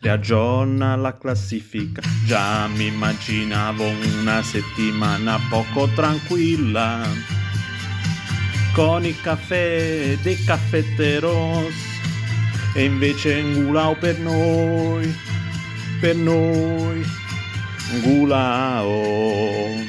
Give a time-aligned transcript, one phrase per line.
[0.00, 2.00] riaggiorna la classifica.
[2.24, 3.86] Già mi immaginavo
[4.20, 7.06] una settimana poco tranquilla,
[8.72, 11.74] con il caffè dei caffetteros,
[12.74, 15.14] e invece Ngulao per noi,
[16.00, 17.04] per noi,
[17.92, 19.88] Ngulao.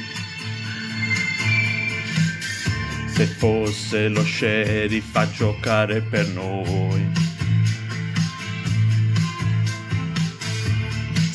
[3.06, 7.21] Se fosse lo sheriff a giocare per noi.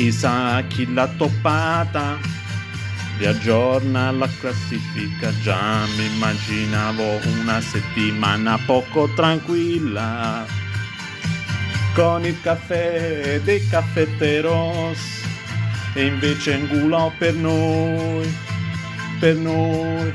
[0.00, 2.16] Chissà chi l'ha toppata.
[3.18, 5.30] Riaggiorna la classifica.
[5.42, 10.46] Già mi immaginavo una settimana poco tranquilla.
[11.92, 14.98] Con il caffè dei caffetteros.
[15.92, 18.26] E invece Ngulò per noi
[19.18, 20.14] per noi.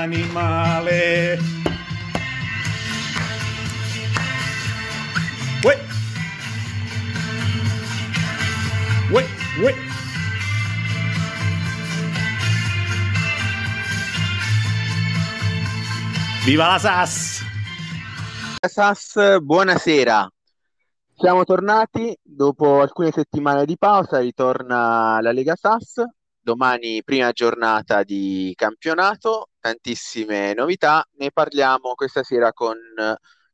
[0.01, 1.37] animale.
[5.63, 5.77] Uè.
[9.11, 9.25] Uè,
[9.61, 9.75] uè.
[16.43, 17.43] Viva la SAS!
[18.67, 20.27] SAS, buonasera.
[21.15, 26.03] Siamo tornati dopo alcune settimane di pausa, ritorna la Lega SAS.
[26.43, 31.05] Domani prima giornata di campionato, tantissime novità.
[31.19, 32.75] Ne parliamo questa sera con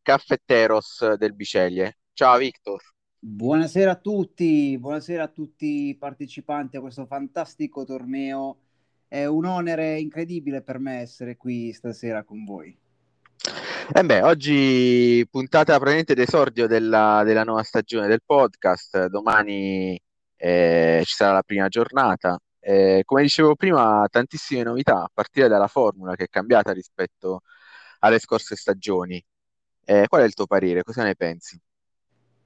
[0.01, 1.97] Caffetteros del Biceglie.
[2.13, 2.81] Ciao Victor.
[3.19, 8.59] Buonasera a tutti, buonasera a tutti i partecipanti a questo fantastico torneo
[9.09, 12.77] è un onere incredibile per me essere qui stasera con voi.
[13.93, 19.99] Eh beh, oggi puntata praticamente d'esordio della, della nuova stagione del podcast, domani
[20.37, 22.37] eh, ci sarà la prima giornata.
[22.69, 27.43] Eh, come dicevo prima, tantissime novità, a partire dalla formula che è cambiata rispetto
[27.99, 29.23] alle scorse stagioni.
[29.85, 30.83] Eh, qual è il tuo parere?
[30.83, 31.57] Cosa ne pensi?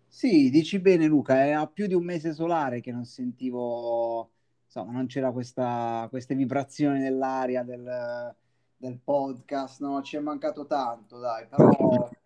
[0.08, 4.30] Sì, dici bene Luca, è a più di un mese solare che non sentivo
[4.66, 8.36] insomma, non c'era questa, queste vibrazioni nell'aria del,
[8.78, 10.04] del podcast, no?
[10.04, 12.12] Ci è mancato tanto, dai, però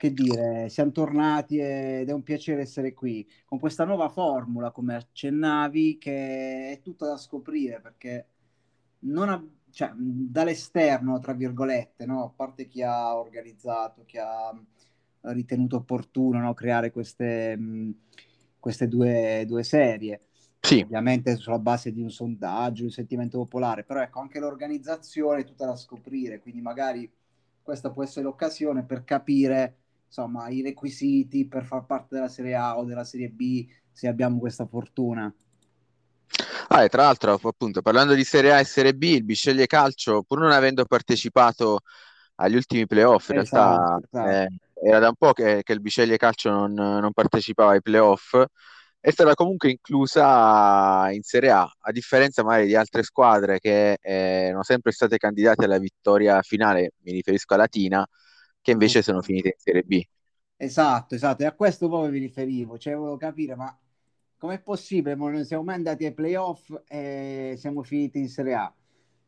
[0.00, 4.94] che dire, siamo tornati ed è un piacere essere qui con questa nuova formula, come
[4.94, 8.28] accennavi, che è tutta da scoprire perché
[9.00, 12.24] non ha, cioè, dall'esterno, tra virgolette, no?
[12.24, 14.58] a parte chi ha organizzato, chi ha
[15.20, 16.54] ritenuto opportuno no?
[16.54, 17.58] creare queste,
[18.58, 20.20] queste due, due serie
[20.60, 20.80] sì.
[20.80, 25.66] ovviamente sulla base di un sondaggio, un sentimento popolare, però ecco anche l'organizzazione è tutta
[25.66, 27.12] da scoprire, quindi magari
[27.62, 29.74] questa può essere l'occasione per capire
[30.10, 34.38] insomma i requisiti per far parte della Serie A o della Serie B se abbiamo
[34.38, 35.32] questa fortuna.
[36.68, 40.22] Ah, e tra l'altro, appunto, parlando di Serie A e Serie B, il Bisceglie Calcio,
[40.22, 41.80] pur non avendo partecipato
[42.36, 44.28] agli ultimi playoff, in esatto, realtà esatto.
[44.30, 48.36] Eh, era da un po' che, che il Bisceglie Calcio non, non partecipava ai playoff,
[48.98, 54.46] è stata comunque inclusa in Serie A, a differenza magari di altre squadre che eh,
[54.48, 58.06] erano sempre state candidate alla vittoria finale, mi riferisco a Latina,
[58.60, 60.02] che invece sono finite in Serie B.
[60.56, 63.74] Esatto, esatto, e a questo poi vi riferivo, cioè volevo capire, ma
[64.36, 65.14] com'è possibile?
[65.14, 68.74] Non siamo mai andati ai playoff e siamo finiti in Serie A.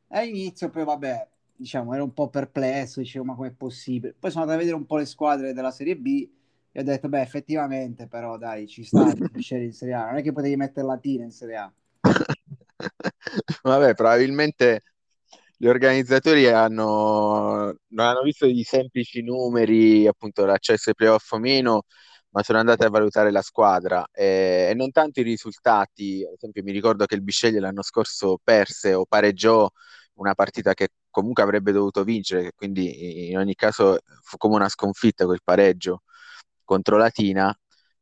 [0.08, 4.14] All'inizio poi vabbè, diciamo, ero un po' perplesso, dicevo ma com'è possibile?
[4.18, 6.28] Poi sono andato a vedere un po' le squadre della Serie B
[6.70, 10.22] e ho detto, beh, effettivamente, però dai, ci sta Bisceglie in Serie A, non è
[10.22, 11.72] che potevi mettere Latina in Serie A.
[13.62, 14.82] Vabbè, probabilmente
[15.62, 21.82] gli organizzatori hanno, non hanno visto i semplici numeri, appunto l'accesso ai playoff o meno,
[22.30, 26.24] ma sono andati a valutare la squadra e, e non tanto i risultati.
[26.26, 29.68] Ad esempio, mi ricordo che il Bisceglie l'anno scorso perse o pareggiò
[30.14, 35.26] una partita che comunque avrebbe dovuto vincere, quindi in ogni caso fu come una sconfitta
[35.26, 36.02] quel pareggio
[36.64, 37.56] contro Latina,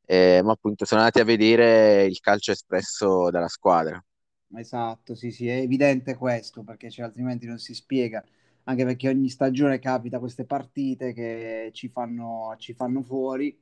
[0.07, 4.03] eh, ma appunto sono andati a vedere il calcio espresso dalla squadra.
[4.53, 8.23] Esatto, sì, sì, è evidente questo, perché cioè, altrimenti non si spiega,
[8.65, 13.57] anche perché ogni stagione capita queste partite che ci fanno, ci fanno fuori,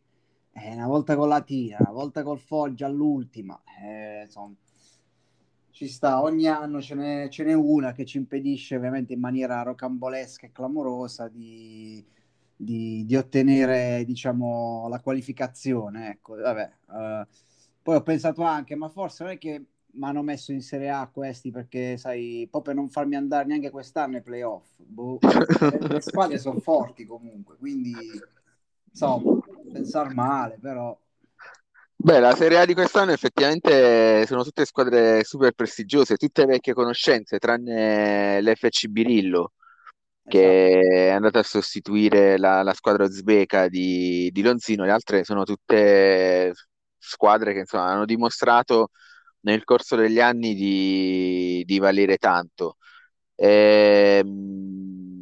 [0.52, 4.55] eh, una volta con Latina, una volta col Foggia all'ultima, eh, insomma,
[5.70, 9.62] ci sta, ogni anno ce n'è, ce n'è una che ci impedisce ovviamente in maniera
[9.62, 12.05] rocambolesca e clamorosa di
[12.61, 17.26] di, di ottenere diciamo la qualificazione ecco vabbè uh,
[17.82, 21.08] poi ho pensato anche ma forse non è che mi hanno messo in Serie A
[21.12, 26.00] questi perché sai proprio per non farmi andare neanche quest'anno ai playoff boh, le, le
[26.00, 27.94] squadre sono forti comunque quindi
[28.90, 29.40] insomma
[29.73, 30.96] pensare male però.
[32.00, 37.38] Beh, la Serie A di quest'anno effettivamente sono tutte squadre super prestigiose, tutte vecchie conoscenze,
[37.38, 39.55] tranne l'FC Birillo,
[40.25, 40.94] che esatto.
[40.94, 46.52] è andata a sostituire la, la squadra uzbeka di, di, Lonzino, le altre sono tutte
[46.96, 48.91] squadre che insomma, hanno dimostrato
[49.40, 52.76] nel corso degli anni di, di valere tanto.
[53.35, 55.19] E, ehm,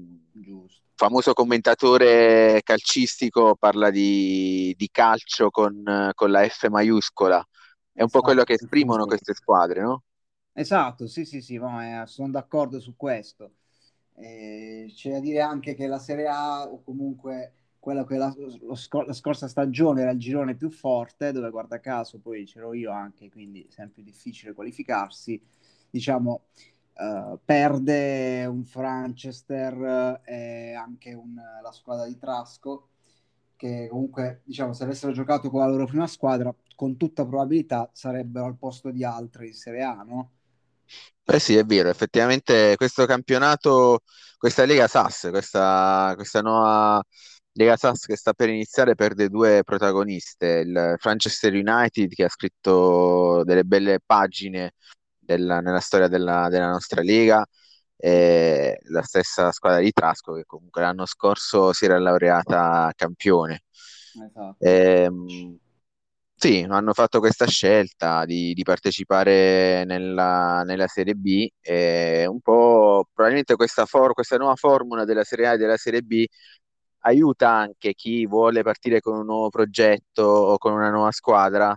[0.97, 8.19] famoso commentatore calcistico parla di, di calcio con, con, la F maiuscola, è un esatto,
[8.19, 10.03] po' quello che esprimono queste squadre, no?
[10.53, 13.57] Esatto, sì, sì, sì, ma, eh, sono d'accordo su questo.
[14.15, 17.53] Eh, c'è da dire anche che la Serie A o comunque
[17.87, 22.19] quella che la, lo, la, scorsa stagione era il girone più forte, dove guarda caso
[22.19, 25.41] poi c'ero io anche, quindi sempre difficile qualificarsi,
[25.89, 26.47] diciamo,
[26.95, 32.89] uh, perde un Franchester e anche un, la squadra di Trasco,
[33.55, 38.47] che comunque, diciamo, se avessero giocato con la loro prima squadra, con tutta probabilità sarebbero
[38.47, 40.31] al posto di altri in Serie A, no?
[41.25, 44.03] Eh sì, è vero, effettivamente questo campionato,
[44.39, 47.01] questa Lega Sass, questa, questa nuova
[47.57, 53.43] Lega Sass che sta per iniziare perde due protagoniste, il Manchester United che ha scritto
[53.45, 54.75] delle belle pagine
[55.19, 57.45] della, nella storia della, della nostra Lega
[57.97, 63.63] e la stessa squadra di Trasco che comunque l'anno scorso si era laureata campione.
[64.23, 64.57] Esatto.
[64.59, 65.59] E, ehm,
[66.39, 73.09] sì, hanno fatto questa scelta di, di partecipare nella, nella, Serie B e un po'
[73.15, 76.27] probabilmente questa, for- questa nuova formula della Serie A e della Serie B
[77.07, 81.69] aiuta anche chi vuole partire con un nuovo progetto o con una nuova squadra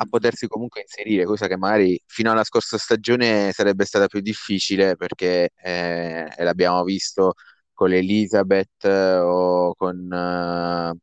[0.00, 4.96] a potersi comunque inserire, cosa che magari fino alla scorsa stagione sarebbe stata più difficile
[4.96, 7.34] perché eh, l'abbiamo visto
[7.72, 10.92] con l'Elizabeth o con...
[10.94, 10.96] Uh,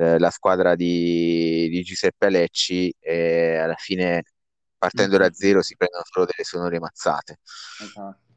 [0.00, 4.22] eh, la squadra di, di, Giuseppe Alecci e alla fine
[4.78, 7.40] partendo da zero si prendono solo delle sonore mazzate.
[7.82, 8.29] Esatto.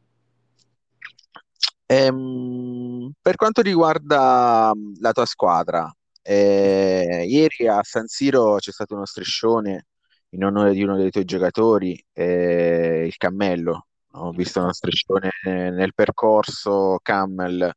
[1.85, 9.05] Ehm, per quanto riguarda la tua squadra, eh, ieri a San Siro c'è stato uno
[9.05, 9.87] striscione
[10.29, 13.87] in onore di uno dei tuoi giocatori, eh, il Cammello.
[14.15, 17.71] Ho visto uno striscione nel percorso Camel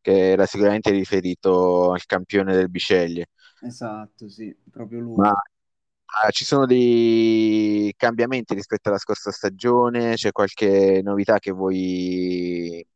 [0.00, 3.26] che era sicuramente riferito al campione del Biceglie.
[3.60, 5.16] Esatto, sì, proprio lui.
[5.16, 10.14] Ma ah, ci sono dei cambiamenti rispetto alla scorsa stagione?
[10.14, 12.86] C'è qualche novità che vuoi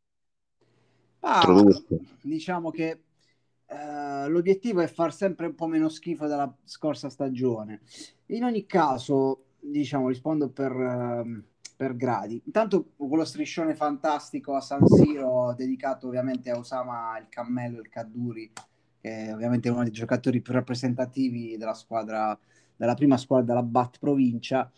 [1.23, 1.63] ah,
[2.21, 3.01] Diciamo che
[3.67, 7.81] uh, l'obiettivo è far sempre un po' meno schifo della scorsa stagione.
[8.27, 10.71] In ogni caso, diciamo, rispondo per...
[10.71, 11.43] Uh,
[11.75, 12.41] per gradi.
[12.45, 18.51] Intanto quello striscione fantastico a San Siro dedicato ovviamente a Osama il Cammello il Cadduri,
[19.01, 22.37] che è ovviamente uno dei giocatori più rappresentativi della squadra,
[22.75, 24.71] della prima squadra della Bat Provincia.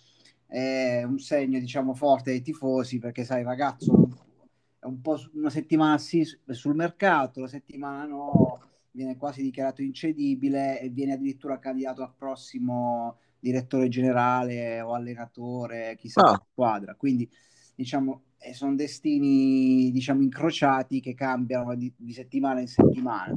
[0.47, 4.24] È un segno, diciamo, forte dei tifosi perché, sai, ragazzo
[4.85, 8.59] un po' una settimana sì sul mercato, la settimana no,
[8.91, 16.21] viene quasi dichiarato incedibile e viene addirittura candidato al prossimo direttore generale o allenatore, chissà
[16.21, 16.37] Ah.
[16.37, 16.95] che squadra.
[16.95, 17.29] Quindi,
[17.75, 23.33] diciamo, eh, sono destini, diciamo, incrociati che cambiano di, di settimana in settimana.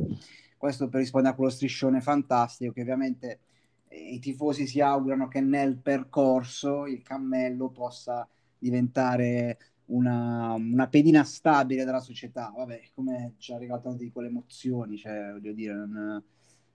[0.57, 3.41] Questo per rispondere a quello striscione fantastico che ovviamente
[3.89, 8.27] eh, i tifosi si augurano che nel percorso il cammello possa
[8.59, 12.53] diventare una, una pedina stabile della società.
[12.55, 16.23] Vabbè, come ci è arrivato di quelle emozioni, cioè, voglio dire, non,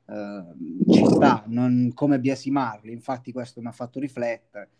[0.05, 2.91] eh, ci sta, non come biasimarli.
[2.91, 4.72] Infatti, questo mi ha fatto riflettere.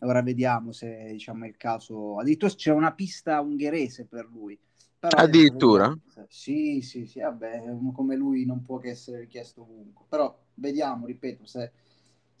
[0.00, 2.18] Ora vediamo se diciamo, è il caso.
[2.18, 4.58] Addirittura c'è una pista ungherese per lui.
[4.98, 5.96] Però Addirittura?
[6.28, 10.04] Sì, sì, sì, vabbè, come lui non può che essere richiesto ovunque.
[10.08, 11.72] Però vediamo, ripeto, se,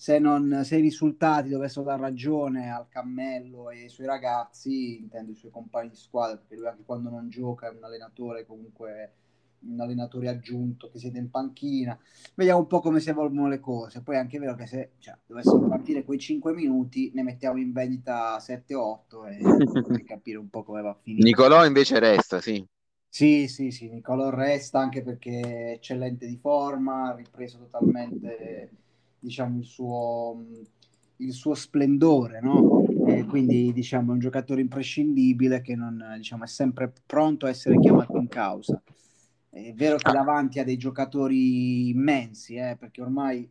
[0.02, 5.30] se, non, se i risultati dovessero dar ragione al cammello e ai suoi ragazzi, intendo
[5.30, 9.12] i suoi compagni di squadra, perché lui anche quando non gioca è un allenatore comunque
[9.60, 11.96] un allenatore aggiunto che siede in panchina.
[12.34, 14.02] Vediamo un po' come si evolvono le cose.
[14.02, 17.70] Poi è anche vero che se cioè, dovessero partire quei 5 minuti, ne mettiamo in
[17.70, 19.38] vendita 7-8 e
[20.02, 21.22] capire un po' come va a finire.
[21.22, 22.66] Nicolò invece resta, sì.
[23.08, 28.70] Sì, sì, sì, Nicolò resta anche perché è eccellente di forma, ha ripreso totalmente,
[29.22, 30.44] diciamo, il suo,
[31.16, 32.84] il suo splendore, no?
[33.06, 37.78] E quindi, diciamo, è un giocatore imprescindibile che non, diciamo, è sempre pronto a essere
[37.78, 38.82] chiamato in causa.
[39.48, 43.48] È vero che davanti ha dei giocatori immensi, eh, perché ormai,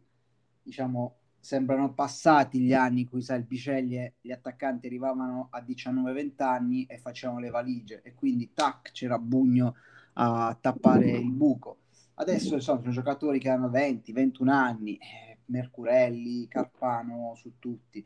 [0.61, 6.97] diciamo, sembrano passati gli anni in cui, Biceglie, gli attaccanti arrivavano a 19-20 anni e
[6.97, 9.75] facevano le valigie e quindi, tac, c'era Bugno
[10.13, 11.77] a tappare il buco.
[12.15, 18.03] Adesso insomma, sono giocatori che hanno 20, 21 anni, eh, Mercurelli, Carpano, su tutti,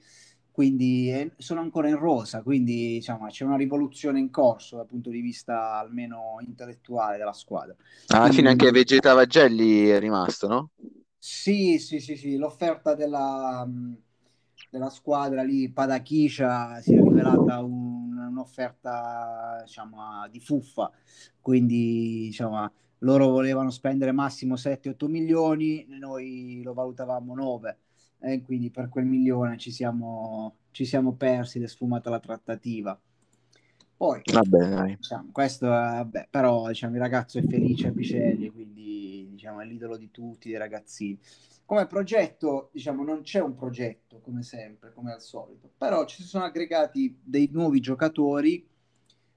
[0.51, 5.09] quindi eh, sono ancora in rosa, quindi diciamo, c'è una rivoluzione in corso dal punto
[5.09, 7.75] di vista almeno intellettuale della squadra.
[8.07, 10.69] Alla Quindi- fine anche Vegeta Vagelli è rimasto, no?
[11.17, 13.67] Sì, sì, sì, sì, l'offerta della,
[14.69, 20.91] della squadra lì, Padachiscia, si è rivelata un- un'offerta, diciamo, di fuffa,
[21.41, 27.77] quindi, diciamo, loro volevano spendere massimo 7-8 milioni, noi lo valutavamo 9,
[28.19, 32.99] e quindi per quel milione ci siamo, ci siamo persi ed è sfumata la trattativa.
[33.97, 39.61] Poi, Vabbè, diciamo, questo, vabbè, però diciamo, il ragazzo è felice a Picelli, quindi diciamo,
[39.61, 41.17] è l'idolo di tutti, dei ragazzini.
[41.65, 46.43] Come progetto, diciamo, non c'è un progetto come sempre, come al solito, però ci sono
[46.43, 48.67] aggregati dei nuovi giocatori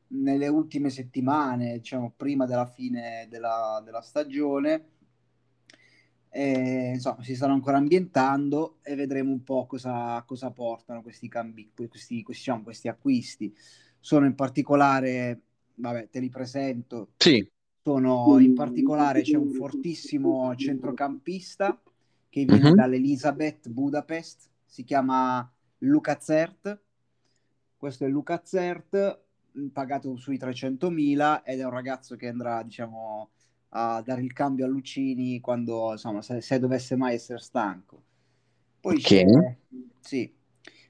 [0.09, 4.91] nelle ultime settimane, diciamo, prima della fine della, della stagione.
[6.31, 11.71] E, insomma, si stanno ancora ambientando e vedremo un po' cosa, cosa portano questi cambi,
[11.75, 13.55] questi, questi, diciamo, questi acquisti.
[13.99, 15.41] Sono in particolare,
[15.75, 17.51] vabbè, te li presento, Sì,
[17.83, 21.81] sono in particolare c'è un fortissimo centrocampista
[22.29, 22.75] che viene Mhm.
[22.75, 26.81] dall'Elisabeth Budapest, si chiama Luca Zert.
[27.77, 29.21] Questo è Luca Zert,
[29.73, 33.31] pagato sui 300.000 ed è un ragazzo che andrà, diciamo,
[33.71, 38.03] a dare il cambio a Lucini quando, insomma, se, se dovesse mai essere stanco.
[38.81, 39.01] Poi Ok.
[39.01, 39.25] c'è,
[40.01, 40.33] sì.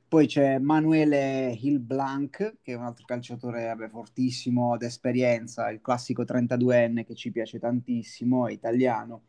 [0.09, 7.05] Poi c'è Manuele Hilblanc, che è un altro calciatore vabbè, fortissimo d'esperienza, il classico 32enne
[7.05, 9.25] che ci piace tantissimo, è italiano,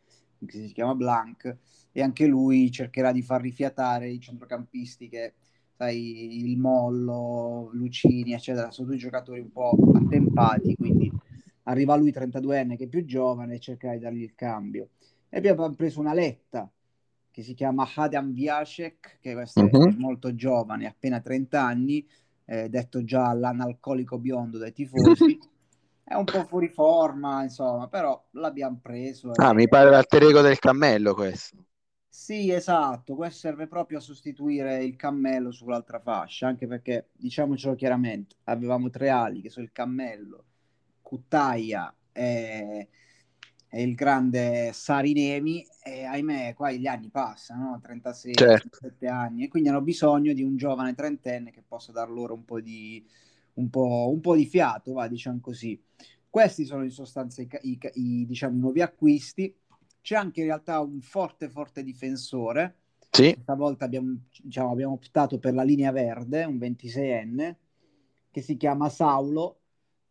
[0.46, 1.56] che si chiama Blanc,
[1.92, 5.34] e anche lui cercherà di far rifiatare i centrocampisti che,
[5.80, 11.10] sai, il Mollo, Lucini, eccetera, sono due giocatori un po' attempati, quindi
[11.62, 14.90] arriva lui 32enne che è più giovane e cercherà di dargli il cambio.
[15.30, 16.70] E abbiamo preso una letta
[17.30, 19.94] che si chiama Adam Viacek, che questo è Mhm.
[19.96, 22.06] molto giovane, appena 30 anni,
[22.44, 24.92] eh, detto già l'analcolico biondo dai tifosi.
[26.10, 29.30] È un po' fuori forma, insomma, però l'abbiamo preso.
[29.36, 31.56] Ah, e- mi pare l'alter ego del cammello questo.
[32.12, 38.34] Sì, esatto, questo serve proprio a sostituire il cammello sull'altra fascia, anche perché, diciamocelo chiaramente,
[38.44, 40.44] avevamo tre ali, che sono il cammello,
[41.02, 42.88] Cuttaia e,
[43.68, 47.80] e il grande Sarinemi, e ahimè, qua gli anni passano, no?
[47.80, 48.68] 36, Certo.
[48.68, 52.44] 37 anni, e quindi hanno bisogno di un giovane trentenne che possa dar loro un
[52.44, 53.04] po' di,
[53.54, 55.80] un po', un po' di fiato, va, diciamo così.
[56.28, 59.54] Questi sono in sostanza i, i i, diciamo, i nuovi acquisti.
[60.02, 62.76] C'è anche in realtà un forte, forte difensore.
[63.10, 67.56] Sì, Stavolta abbiamo, diciamo, abbiamo optato per la linea verde, un 26enne,
[68.30, 69.56] che si chiama Saulo.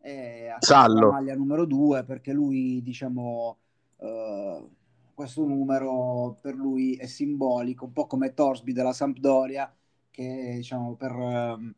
[0.01, 1.11] E ha Sallo.
[1.11, 3.57] maglia numero 2 perché lui, diciamo,
[3.97, 4.67] eh,
[5.13, 9.73] questo numero per lui è simbolico, un po' come Torsby della Sampdoria,
[10.09, 11.11] che diciamo per...
[11.11, 11.73] ehm,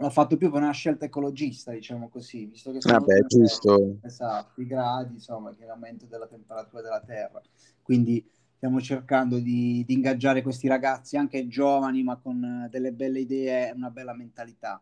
[0.00, 3.96] l'ha fatto più per una scelta ecologista, diciamo così, visto che sono vabbè, sempre- giusto.
[4.02, 7.42] Esatto, i gradi, insomma, che l'aumento della temperatura della Terra.
[7.82, 8.24] Quindi
[8.56, 13.72] stiamo cercando di, di, ingaggiare questi ragazzi, anche giovani, ma con delle belle idee e
[13.72, 14.80] una bella mentalità.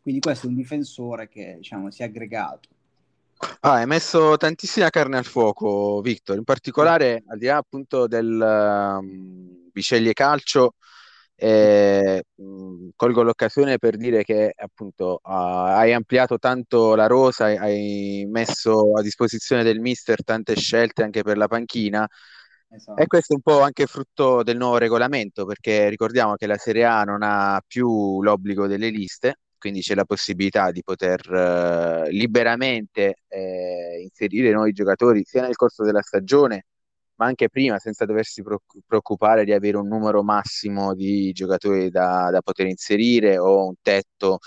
[0.00, 2.68] Quindi questo è un difensore che diciamo, si è aggregato.
[3.60, 6.36] Ah, hai messo tantissima carne al fuoco, Victor.
[6.36, 10.74] In particolare, al di là appunto del um, Biceglie Calcio,
[11.40, 18.26] eh, mh, colgo l'occasione per dire che appunto uh, hai ampliato tanto la rosa, hai
[18.28, 22.06] messo a disposizione del mister tante scelte anche per la panchina
[22.70, 23.00] Esatto.
[23.00, 26.84] E questo è un po' anche frutto del nuovo regolamento, perché ricordiamo che la Serie
[26.84, 33.22] A non ha più l'obbligo delle liste, quindi c'è la possibilità di poter eh, liberamente
[33.26, 36.66] eh, inserire nuovi giocatori sia nel corso della stagione,
[37.18, 38.42] ma anche prima, senza doversi
[38.86, 44.38] preoccupare di avere un numero massimo di giocatori da, da poter inserire o un tetto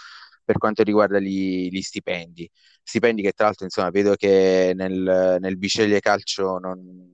[0.44, 2.50] per quanto riguarda gli, gli stipendi.
[2.84, 7.10] Stipendi che tra l'altro, insomma, vedo che nel, nel Biceglie Calcio non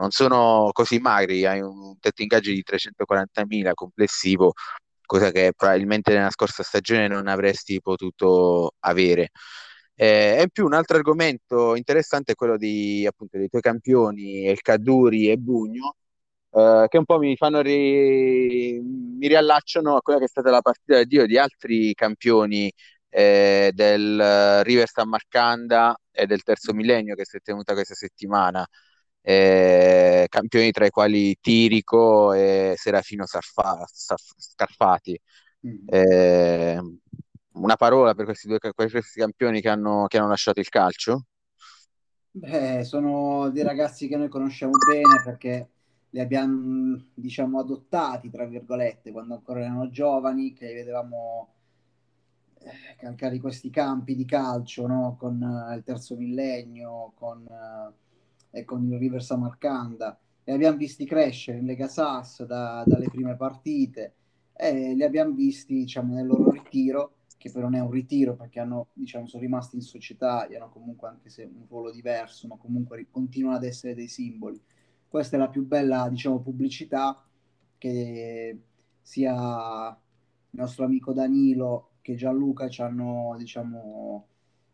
[0.00, 4.54] non sono così magri, hai un tetto ingaggio di 340.000 complessivo,
[5.04, 9.30] cosa che probabilmente nella scorsa stagione non avresti potuto avere.
[10.02, 14.46] Eh, e in più un altro argomento interessante è quello di, appunto, dei tuoi campioni,
[14.46, 15.96] El Caduri e Bugno,
[16.52, 18.80] eh, che un po' mi fanno ri...
[18.80, 22.72] mi riallacciano a quella che è stata la partita da Dio di altri campioni
[23.10, 28.66] eh, del River San Marcanda e del terzo millennio che si è tenuta questa settimana
[29.22, 35.20] eh, campioni tra i quali Tirico e Serafino Sarfa, Sarf, Scarfati.
[35.66, 35.88] Mm.
[35.88, 36.80] Eh,
[37.54, 41.24] una parola per questi due per questi campioni che hanno, che hanno lasciato il calcio?
[42.32, 45.68] Beh, sono dei ragazzi che noi conosciamo bene perché
[46.10, 51.48] li abbiamo, diciamo, adottati, tra virgolette, quando ancora erano giovani, che vedevamo
[52.60, 55.16] eh, calcare questi campi di calcio, no?
[55.18, 57.44] Con uh, il terzo millennio, con...
[57.48, 57.92] Uh,
[58.50, 60.18] e con il River Samarcanda.
[60.44, 64.14] Li abbiamo visti crescere in Lega Sass da, dalle prime partite
[64.52, 68.60] e li abbiamo visti diciamo, nel loro ritiro, che però non è un ritiro perché
[68.60, 72.56] hanno, diciamo, sono rimasti in società e hanno comunque anche se un ruolo diverso, ma
[72.56, 74.60] comunque continuano ad essere dei simboli.
[75.08, 77.24] Questa è la più bella diciamo, pubblicità
[77.78, 78.58] che
[79.00, 84.26] sia il nostro amico Danilo che Gianluca ci hanno, diciamo,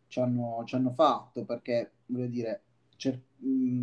[0.07, 2.61] ci hanno, ci hanno fatto perché voglio dire
[2.97, 3.21] cer-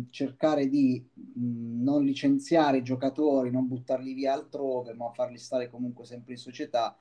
[0.09, 6.05] cercare di mh, non licenziare i giocatori, non buttarli via altrove, ma farli stare comunque
[6.05, 6.95] sempre in società,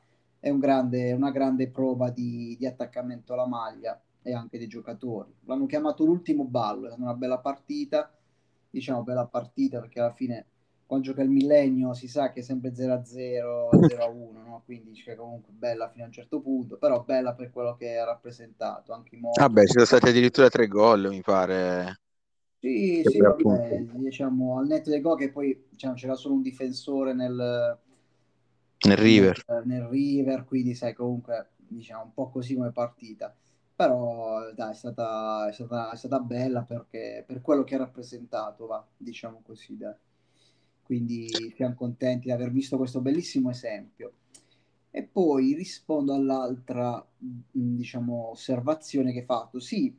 [0.44, 5.34] è un grande, una grande prova di, di, attaccamento alla maglia e anche dei giocatori.
[5.46, 8.14] L'hanno chiamato l'ultimo ballo, è stata una bella partita,
[8.68, 10.46] diciamo bella partita perché alla fine
[10.84, 14.62] quando gioca il millennio si sa che è sempre 0-0, 0-1, no?
[14.66, 18.04] quindi cioè, comunque bella fino a un certo punto, però bella per quello che ha
[18.04, 18.92] rappresentato.
[18.92, 22.00] Anche i Vabbè, ci sono stati addirittura tre gol, mi pare.
[22.58, 27.14] Sì, sì, vabbè, diciamo al netto dei gol che poi diciamo, c'era solo un difensore
[27.14, 27.78] nel,
[28.84, 29.44] nel River.
[29.48, 33.34] Nel, nel, River, quindi sai comunque diciamo un po' così come partita.
[33.76, 38.66] Però dai, è stata, è stata, è stata bella perché per quello che ha rappresentato,
[38.66, 39.94] va, diciamo così, dai.
[40.82, 44.12] Quindi siamo contenti di aver visto questo bellissimo esempio.
[44.90, 49.58] E poi rispondo all'altra, diciamo, osservazione che hai fatto.
[49.58, 49.92] Sì,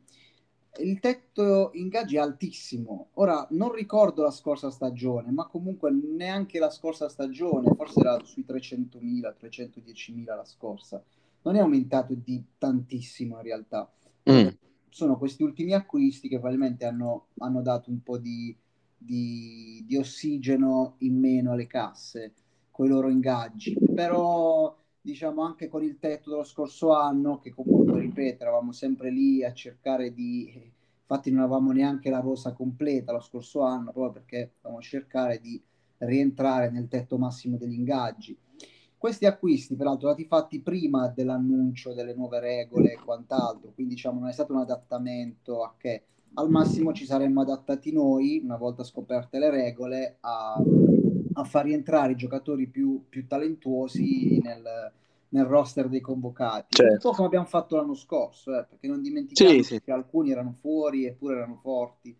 [0.80, 3.08] il tetto ingaggi è altissimo.
[3.14, 8.44] Ora non ricordo la scorsa stagione, ma comunque neanche la scorsa stagione, forse era sui
[8.46, 11.02] 300.000, 310.000 la scorsa.
[11.42, 13.90] Non è aumentato di tantissimo in realtà.
[14.30, 14.48] Mm.
[14.88, 18.56] Sono questi ultimi acquisti che probabilmente hanno, hanno dato un po' di,
[18.96, 22.32] di, di ossigeno in meno alle casse
[22.70, 23.76] con i loro ingaggi.
[23.94, 27.85] Però diciamo anche con il tetto dello scorso anno, che comunque,
[28.16, 30.72] ripeto, eravamo sempre lì a cercare di...
[31.08, 35.62] Infatti non avevamo neanche la rosa completa lo scorso anno, proprio perché dovevamo cercare di
[35.98, 38.36] rientrare nel tetto massimo degli ingaggi.
[38.98, 44.30] Questi acquisti, peraltro, stati fatti prima dell'annuncio delle nuove regole e quant'altro, quindi diciamo non
[44.30, 46.02] è stato un adattamento a che
[46.34, 50.60] al massimo ci saremmo adattati noi, una volta scoperte le regole, a
[51.38, 54.64] a far rientrare i giocatori più, più talentuosi nel,
[55.30, 56.76] nel, roster dei convocati.
[56.76, 56.92] Certo.
[56.92, 59.82] Un po' come abbiamo fatto l'anno scorso, eh, perché non dimentichiamo sì, sì.
[59.82, 62.16] che alcuni erano fuori eppure erano forti,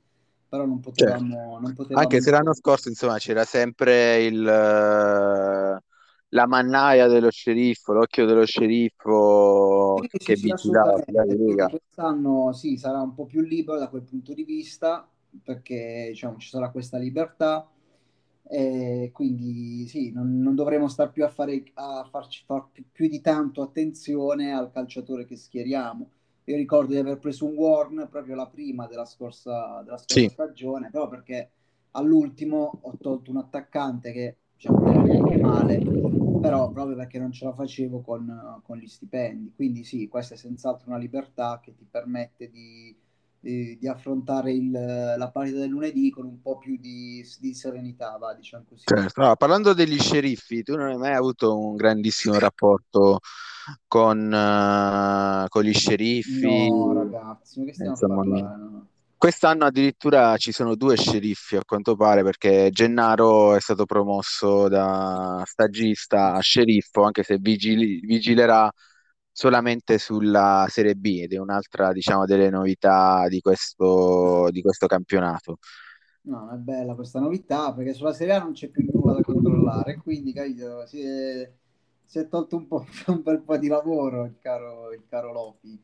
[0.49, 1.35] però non potevamo...
[1.35, 1.59] Certo.
[1.61, 8.27] Non potevamo Anche se l'anno scorso, insomma, c'era sempre il, la mannaia dello sceriffo, l'occhio
[8.27, 11.69] dello sceriffo sì, che sì, vigilava la Lega.
[11.69, 15.09] Quest'anno sì, sarà un po' più libero da quel punto di vista,
[15.43, 17.69] perché diciamo, ci sarà questa libertà
[18.49, 23.09] e quindi sì, non, non dovremo stare più a, fare, a farci far più, più,
[23.09, 26.11] di tanto attenzione al calciatore che schieriamo.
[26.45, 30.29] Io ricordo di aver preso un Warn proprio la prima della scorsa, della scorsa sì.
[30.29, 31.51] stagione, proprio perché
[31.93, 35.79] all'ultimo ho tolto un attaccante che diciamo, non era neanche male,
[36.41, 39.53] però proprio perché non ce la facevo con, con gli stipendi.
[39.57, 42.97] Quindi sì, questa è senz'altro una libertà che ti permette di,
[43.41, 48.17] di, di affrontare il, la partita del lunedì con un po' più di, di serenità,
[48.19, 48.85] va, diciamo così.
[48.87, 49.21] Certo.
[49.21, 53.21] No, parlando degli sceriffi, tu non hai mai avuto un grandissimo rapporto
[53.87, 56.69] con, uh, con gli sceriffi?
[56.69, 58.87] No, ragazzi, ma che stiamo Insomma, parlando?
[59.19, 65.43] Quest'anno addirittura ci sono due sceriffi a quanto pare perché Gennaro è stato promosso da
[65.47, 68.71] stagista a sceriffo anche se vigili- vigilerà
[69.37, 75.59] solamente sulla Serie B ed è un'altra diciamo delle novità di questo, di questo campionato.
[76.23, 79.99] No, è bella questa novità perché sulla Serie A non c'è più nulla da controllare,
[79.99, 81.53] quindi capito, si è,
[82.03, 85.79] si è tolto un, po', un bel po' di lavoro il caro, il caro Lopi.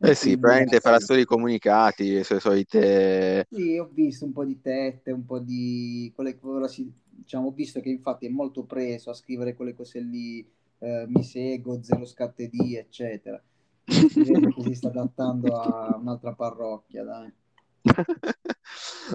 [0.00, 3.46] Eh sì, probabilmente farà solo i comunicati, le sue solite...
[3.50, 6.10] Sì, ho visto un po' di tette, un po' di...
[6.14, 9.74] Quelle, che ora si- diciamo, ho visto che infatti è molto preso a scrivere quelle
[9.74, 13.40] cose lì, eh, mi seguo, zero scatte di, eccetera.
[13.84, 17.32] Si sta adattando a un'altra parrocchia, dai.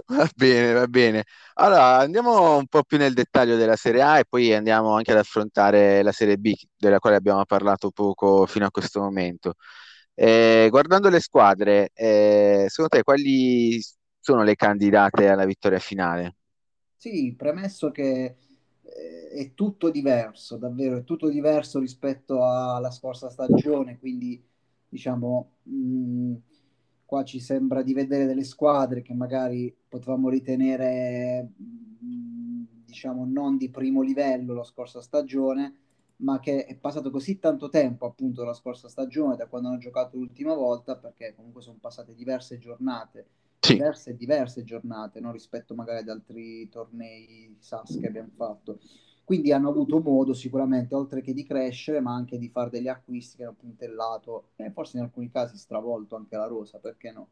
[0.06, 1.24] Va bene, va bene.
[1.54, 5.18] Allora, andiamo un po' più nel dettaglio della Serie A e poi andiamo anche ad
[5.18, 9.54] affrontare la Serie B, della quale abbiamo parlato poco fino a questo momento.
[10.14, 13.80] Eh, guardando le squadre, eh, secondo te quali
[14.18, 16.36] sono le candidate alla vittoria finale?
[16.96, 18.36] Sì, premesso che
[18.94, 24.42] è tutto diverso, davvero, è tutto diverso rispetto alla scorsa stagione, quindi
[24.88, 26.34] diciamo, mh,
[27.04, 33.70] qua ci sembra di vedere delle squadre che magari potevamo ritenere, mh, diciamo, non di
[33.70, 35.74] primo livello la scorsa stagione,
[36.16, 40.16] ma che è passato così tanto tempo appunto dalla scorsa stagione, da quando hanno giocato
[40.16, 43.26] l'ultima volta, perché comunque sono passate diverse giornate
[43.64, 45.32] Sì, diverse diverse giornate no?
[45.32, 48.78] rispetto magari ad altri tornei SAS che abbiamo fatto.
[49.24, 53.38] Quindi hanno avuto modo sicuramente, oltre che di crescere, ma anche di fare degli acquisti
[53.38, 57.28] che hanno puntellato e forse in alcuni casi stravolto anche la rosa, perché no?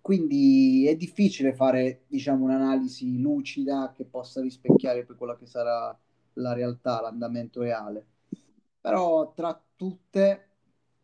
[0.00, 5.96] Quindi è difficile fare, diciamo, un'analisi lucida che possa rispecchiare poi quella che sarà
[6.34, 8.06] la realtà, l'andamento reale.
[8.80, 10.48] Però tra tutte,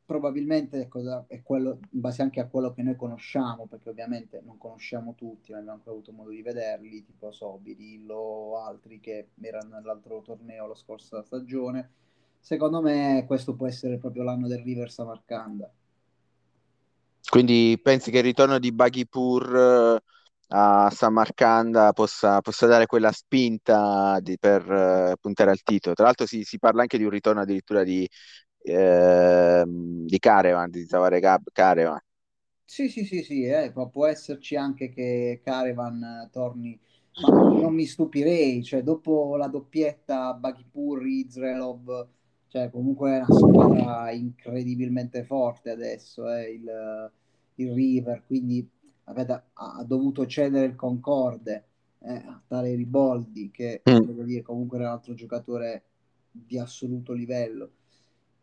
[0.09, 4.57] probabilmente ecco, è quello, in base anche a quello che noi conosciamo, perché ovviamente non
[4.57, 9.29] conosciamo tutti, non abbiamo ancora avuto modo di vederli, tipo so, Birillo o altri che
[9.43, 11.91] erano nell'altro torneo la scorsa stagione.
[12.41, 15.71] Secondo me questo può essere proprio l'anno del River Samarcanda.
[17.29, 20.03] quindi pensi che il ritorno di Baghipur eh,
[20.49, 25.95] a Samarcanda possa, possa dare quella spinta di- per eh, puntare al titolo?
[25.95, 28.09] Tra l'altro si, si parla anche di un ritorno addirittura di,
[28.69, 31.99] ehm, di Carevan, di Zavare Gab- Carevan.
[32.65, 36.79] Sì, sì, sì, sì, eh, può, esserci anche che Caravan eh, torni,
[37.23, 42.07] ma non mi stupirei, cioè dopo la doppietta Baghipur, Izraelov,
[42.49, 47.11] cioè comunque è una squadra incredibilmente forte adesso, eh, il,
[47.55, 48.69] il River, quindi
[49.05, 51.65] vabbè, ha, dovuto cedere il Concorde
[52.01, 54.23] eh, a tale Riboldi, che Mm.
[54.25, 55.85] dire comunque era un altro giocatore
[56.31, 57.71] di assoluto livello.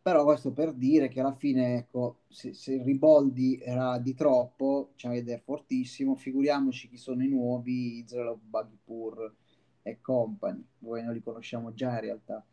[0.06, 4.92] Però questo per dire che alla fine, ecco, se, se il Riboldi era di troppo,
[4.96, 9.34] cioè ed è fortissimo, figuriamoci chi sono i nuovi, Israel Baghipur
[9.82, 10.64] e compagni.
[10.80, 12.46] Noi non li conosciamo già in realtà.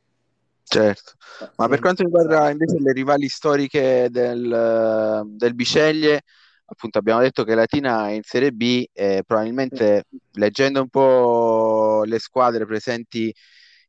[0.65, 1.13] Certo,
[1.57, 6.23] ma per Sì, quanto riguarda invece le rivali storiche del, del Biceglie,
[6.65, 12.19] appunto abbiamo detto che Latina è in Serie B e probabilmente leggendo un po' le
[12.19, 13.31] squadre presenti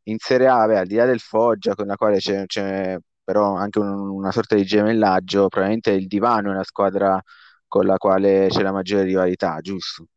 [0.04, 3.56] in Serie A, beh, al di là del Foggia, con la quale c'è c'è però
[3.56, 7.22] anche un- una sorta di gemellaggio, probabilmente il Divano è una squadra
[7.68, 10.08] con la quale c'è la maggiore rivalità, giusto?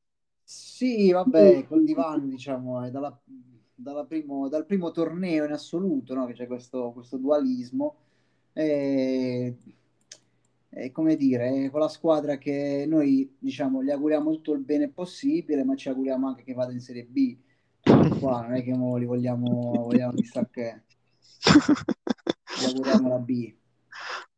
[0.42, 3.18] Sì, vabbè, col divano, diciamo, è dalla-
[3.74, 7.96] dalla primo- dal primo torneo in assoluto, no, che c'è questo, questo dualismo.
[8.52, 9.56] E,
[10.68, 15.64] e come dire, è quella squadra che noi, diciamo, gli auguriamo tutto il bene possibile,
[15.64, 17.36] ma ci auguriamo anche che vada in Serie B.
[18.18, 20.82] Qua, non è che li vogliamo, vogliamo chissà che.
[22.64, 23.54] Auguriamo la B.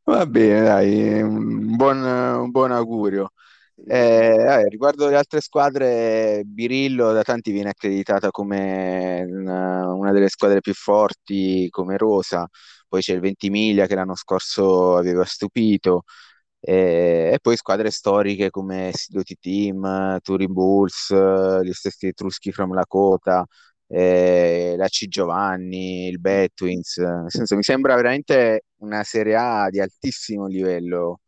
[0.04, 3.32] Va bene, dai, un buon, un buon augurio.
[3.86, 10.28] Eh, vabbè, riguardo le altre squadre, Birillo da tanti viene accreditata come una, una delle
[10.28, 12.48] squadre più forti, come Rosa,
[12.88, 16.02] poi c'è il Ventimiglia che l'anno scorso aveva stupito,
[16.60, 22.74] e, e poi squadre storiche come Sidoti Team, Turin Bulls, eh, gli stessi Etruschi from
[22.74, 23.44] Lakota,
[23.88, 29.80] eh, la C Giovanni, il Betwins, nel senso mi sembra veramente una Serie A di
[29.80, 31.20] altissimo livello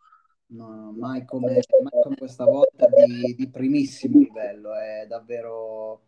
[0.48, 6.02] no, mai, come, mai come questa volta di, di primissimo livello, è davvero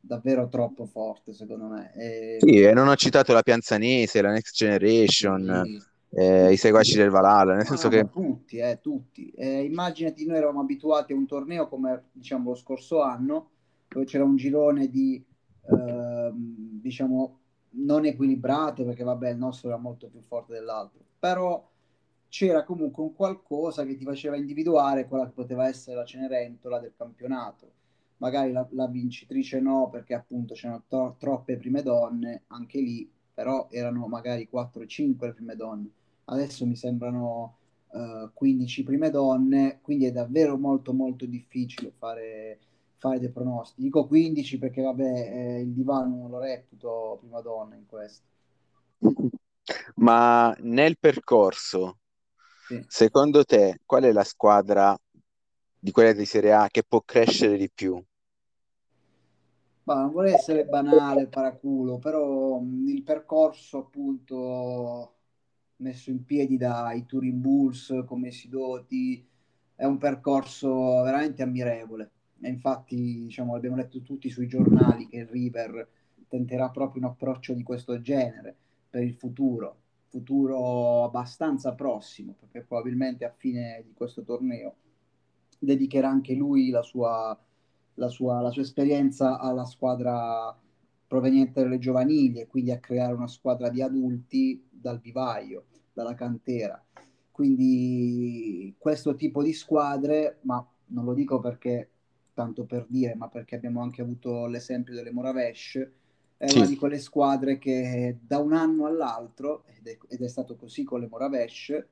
[0.00, 1.92] davvero troppo forte, secondo me.
[1.94, 2.36] E...
[2.40, 6.18] Sì, e non ho citato la Pianzanese, la Next Generation, sì.
[6.18, 8.08] eh, i seguaci del Valhalla, nel senso no, che...
[8.10, 9.30] Tutti, eh, tutti.
[9.30, 13.50] Eh, immaginati, noi eravamo abituati a un torneo come, diciamo, lo scorso anno,
[13.88, 15.22] dove c'era un girone di,
[15.62, 17.38] eh, diciamo,
[17.70, 21.66] non equilibrato, perché vabbè, il nostro era molto più forte dell'altro, però
[22.28, 26.92] c'era comunque un qualcosa che ti faceva individuare quella che poteva essere la Cenerentola del
[26.96, 27.72] campionato
[28.18, 33.68] magari la, la vincitrice no, perché appunto c'erano to- troppe prime donne, anche lì, però
[33.70, 35.90] erano magari 4-5 le prime donne.
[36.26, 37.56] Adesso mi sembrano
[37.90, 42.58] uh, 15 prime donne, quindi è davvero molto molto difficile fare,
[42.98, 43.82] fare dei pronostici.
[43.82, 48.26] Dico 15 perché vabbè, eh, il divano non lo reputo prima donna in questo.
[49.96, 51.98] Ma nel percorso,
[52.66, 52.84] sì.
[52.86, 54.96] secondo te, qual è la squadra
[55.78, 58.02] di quella di Serie A che può crescere di più?
[59.84, 65.14] Bah, non vorrei essere banale, paraculo, però il percorso appunto
[65.76, 69.26] messo in piedi dai Touring Bulls come Sidoti
[69.74, 72.10] è un percorso veramente ammirevole.
[72.40, 75.88] E infatti, diciamo, abbiamo letto tutti sui giornali che River
[76.28, 78.56] tenterà proprio un approccio di questo genere
[78.88, 79.76] per il futuro,
[80.08, 84.74] futuro abbastanza prossimo, perché probabilmente a fine di questo torneo
[85.58, 87.38] dedicherà anche lui la sua
[87.98, 90.56] la sua, la sua esperienza alla squadra
[91.06, 96.82] proveniente dalle giovanili e quindi a creare una squadra di adulti dal vivaio, dalla cantera.
[97.30, 101.90] Quindi questo tipo di squadre, ma non lo dico perché
[102.38, 105.90] tanto per dire, ma perché abbiamo anche avuto l'esempio delle Moravesh,
[106.36, 106.58] è sì.
[106.58, 110.84] una di quelle squadre che da un anno all'altro, ed è, ed è stato così
[110.84, 111.84] con le Moravesh,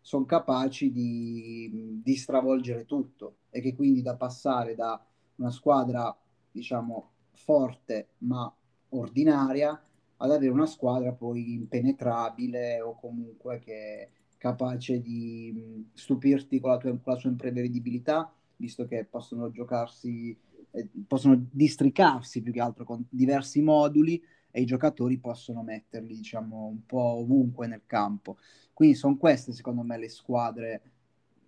[0.00, 5.00] sono capaci di, di stravolgere tutto e che quindi da passare da
[5.36, 6.12] una squadra,
[6.50, 8.52] diciamo, forte ma
[8.88, 9.80] ordinaria
[10.16, 16.90] ad avere una squadra poi impenetrabile o comunque che capace di stupirti con la, tua,
[16.90, 18.32] con la sua imprevedibilità,
[18.62, 20.36] visto che possono giocarsi,
[20.70, 24.22] eh, possono districarsi più che altro con diversi moduli
[24.52, 28.36] e i giocatori possono metterli, diciamo, un po' ovunque nel campo.
[28.72, 30.82] Quindi sono queste, secondo me, le squadre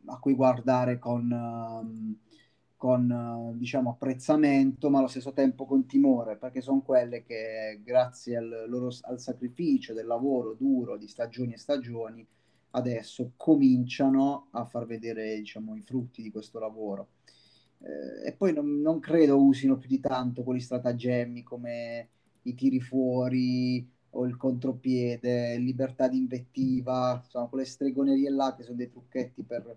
[0.06, 1.30] a cui guardare con...
[1.30, 2.18] Um,
[2.76, 8.66] con diciamo apprezzamento ma allo stesso tempo con timore perché sono quelle che grazie al,
[8.68, 12.26] loro, al sacrificio del lavoro duro di stagioni e stagioni
[12.74, 17.08] adesso cominciano a far vedere diciamo, i frutti di questo lavoro
[17.80, 22.08] eh, e poi non, non, credo usino più di tanto quegli stratagemmi come
[22.42, 28.76] i tiri fuori o il contropiede, libertà di invettiva, insomma quelle stregonerie là che sono
[28.76, 29.76] dei trucchetti per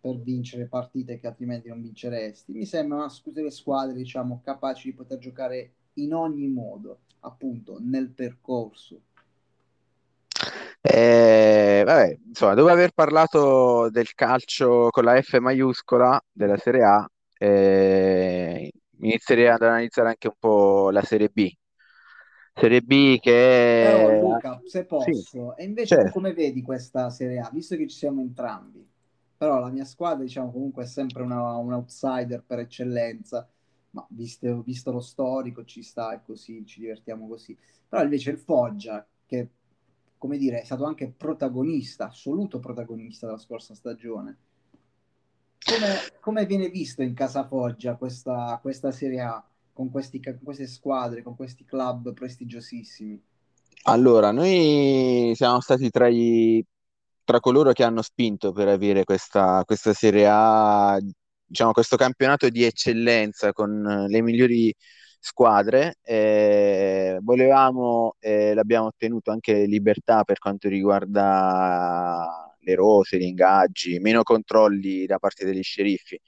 [0.00, 2.52] per vincere partite che altrimenti non vinceresti.
[2.52, 9.00] Mi sembrano delle squadre, diciamo, capaci di poter giocare in ogni modo, appunto, nel percorso.
[10.90, 17.06] Eh, vabbè, insomma, dopo aver parlato del calcio con la F maiuscola della Serie A,
[17.38, 18.70] eh,
[19.00, 21.50] inizierei ad analizzare anche un po' la Serie B.
[22.54, 23.84] Serie B che...
[23.84, 26.10] Però Luca, se posso, sì, e invece certo.
[26.10, 28.86] come vedi questa Serie A, visto che ci siamo entrambi?
[29.38, 33.48] però la mia squadra diciamo comunque è sempre una, un outsider per eccellenza
[33.90, 37.56] ma visto, visto, lo storico ci sta e così ci divertiamo così
[37.88, 39.48] però invece il Foggia che
[40.18, 44.36] come dire è stato anche protagonista assoluto protagonista della scorsa stagione.
[45.58, 50.66] Come, come viene visto in casa Foggia questa, questa Serie A con, questi, con queste
[50.66, 53.22] squadre con questi club prestigiosissimi?
[53.84, 56.64] Allora, noi siamo stati tra i
[57.28, 60.98] tra coloro che hanno spinto per avere questa, questa Serie A,
[61.44, 64.74] diciamo, questo campionato di eccellenza con le migliori
[65.18, 65.96] squadre.
[66.02, 74.22] Eh, volevamo, eh, l'abbiamo ottenuto anche libertà per quanto riguarda le rose, gli ingaggi, meno
[74.22, 76.18] controlli da parte degli sceriffi.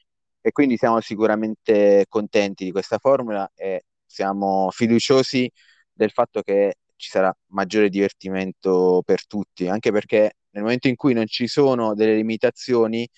[0.42, 5.50] E quindi siamo sicuramente contenti di questa formula e siamo fiduciosi
[5.92, 11.14] del fatto che ci sarà maggiore divertimento per tutti, anche perché nel momento in cui
[11.14, 13.08] non ci sono delle limitazioni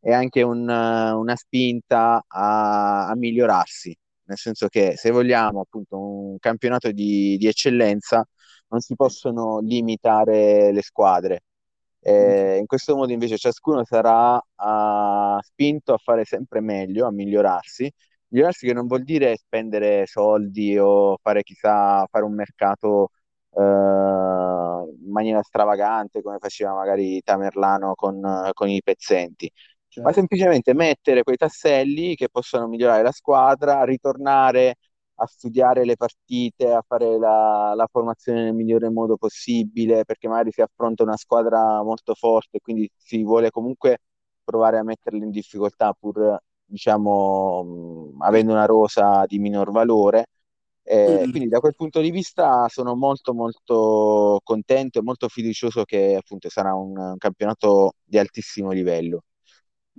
[0.00, 3.96] è anche un, una spinta a, a, migliorarsi,
[4.30, 8.24] nel senso che se vogliamo appunto un campionato di, di eccellenza
[8.68, 11.42] non si possono limitare le squadre.
[12.02, 17.92] Eh, in questo modo invece ciascuno sarà uh, spinto a fare sempre meglio, a migliorarsi.
[18.28, 23.10] Migliorarsi che non vuol dire spendere soldi o fare chissà, fare un mercato
[23.50, 29.50] uh, in maniera stravagante come faceva magari Tamerlano con, con i pezzenti,
[29.90, 30.08] certo.
[30.08, 34.76] ma semplicemente mettere quei tasselli che possono migliorare la squadra, ritornare
[35.22, 40.50] a studiare le partite, a fare la, la, formazione nel migliore modo possibile, perché magari
[40.50, 43.98] si affronta una squadra molto forte, quindi si vuole comunque
[44.42, 50.26] provare a metterli in difficoltà pur, diciamo, avendo una rosa di minor valore.
[50.82, 56.16] Eh, quindi da quel punto di vista sono molto molto contento e molto fiducioso che
[56.16, 59.22] appunto sarà un, un campionato di altissimo livello.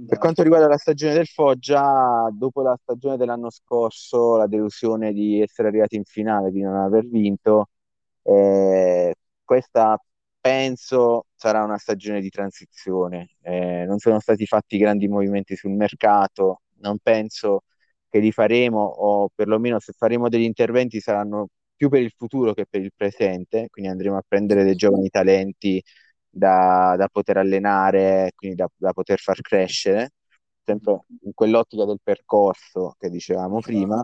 [0.08, 5.42] Per quanto riguarda la stagione del Foggia, dopo la stagione dell'anno scorso, la delusione di
[5.42, 7.70] essere arrivati in finale, di non aver vinto,
[8.24, 10.02] eh, questa
[10.40, 13.36] penso sarà una stagione di transizione.
[13.42, 17.64] Eh, non sono stati fatti grandi movimenti sul mercato, non penso
[18.10, 22.66] che li faremo, o perlomeno se faremo degli interventi saranno più per il futuro che
[22.68, 25.82] per il presente, quindi andremo a prendere dei giovani talenti
[26.32, 30.14] da, da poter allenare, quindi da, da, poter far crescere,
[30.64, 34.04] sempre in quell'ottica del percorso che dicevamo prima,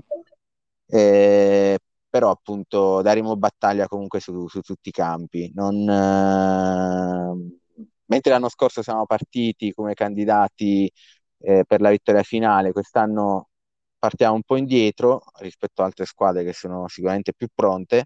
[0.88, 5.52] eh, però appunto daremo battaglia comunque su, su tutti i campi.
[5.56, 7.58] Non, eh,
[8.06, 10.92] mentre l'anno scorso siamo partiti come candidati
[11.40, 13.50] eh, per la vittoria finale, quest'anno
[13.98, 18.06] partiamo un po' indietro rispetto ad altre squadre che sono sicuramente più pronte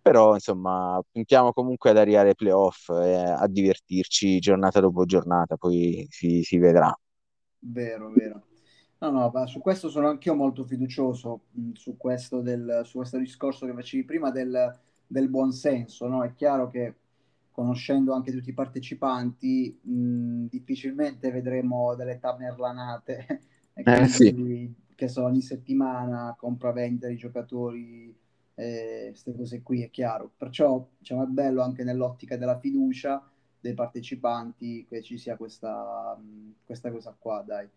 [0.00, 6.06] però insomma puntiamo comunque ad arrivare ai playoff e a divertirci giornata dopo giornata, poi
[6.10, 6.96] si, si vedrà.
[7.60, 8.44] Vero, vero.
[8.98, 13.64] No, no, su questo sono anch'io molto fiducioso, mh, su, questo del, su questo discorso
[13.64, 16.22] che facevi prima del, del buon senso, no?
[16.22, 16.94] È chiaro che
[17.50, 23.40] conoscendo anche tutti i partecipanti, mh, difficilmente vedremo delle tamerlanate
[23.74, 24.74] eh, sì.
[24.94, 28.14] che sono ogni settimana compra-vendita di giocatori
[29.08, 30.30] queste cose qui, è chiaro.
[30.36, 33.22] Perciò diciamo, è bello anche nell'ottica della fiducia
[33.58, 36.18] dei partecipanti che ci sia questa,
[36.64, 37.68] questa cosa qua, dai.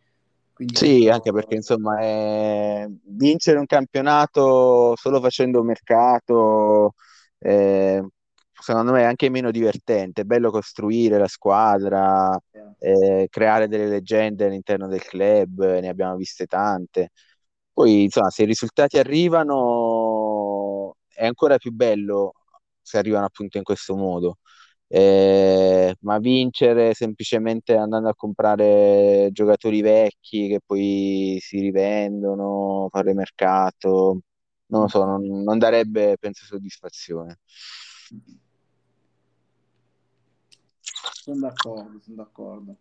[0.53, 2.87] Quindi sì, anche perché insomma è...
[3.05, 6.93] vincere un campionato solo facendo mercato,
[7.39, 8.05] eh,
[8.53, 10.21] secondo me è anche meno divertente.
[10.21, 12.39] È bello costruire la squadra,
[12.77, 17.09] eh, creare delle leggende all'interno del club, ne abbiamo viste tante.
[17.73, 20.02] Poi, insomma, se i risultati arrivano,
[21.13, 22.33] è ancora più bello
[22.81, 24.37] se arrivano appunto in questo modo.
[24.87, 34.19] Eh, ma vincere semplicemente andando a comprare giocatori vecchi che poi si rivendono, fare mercato,
[34.67, 37.39] non lo so, non, non darebbe, penso, soddisfazione.
[40.91, 42.75] Sono d'accordo, sono d'accordo.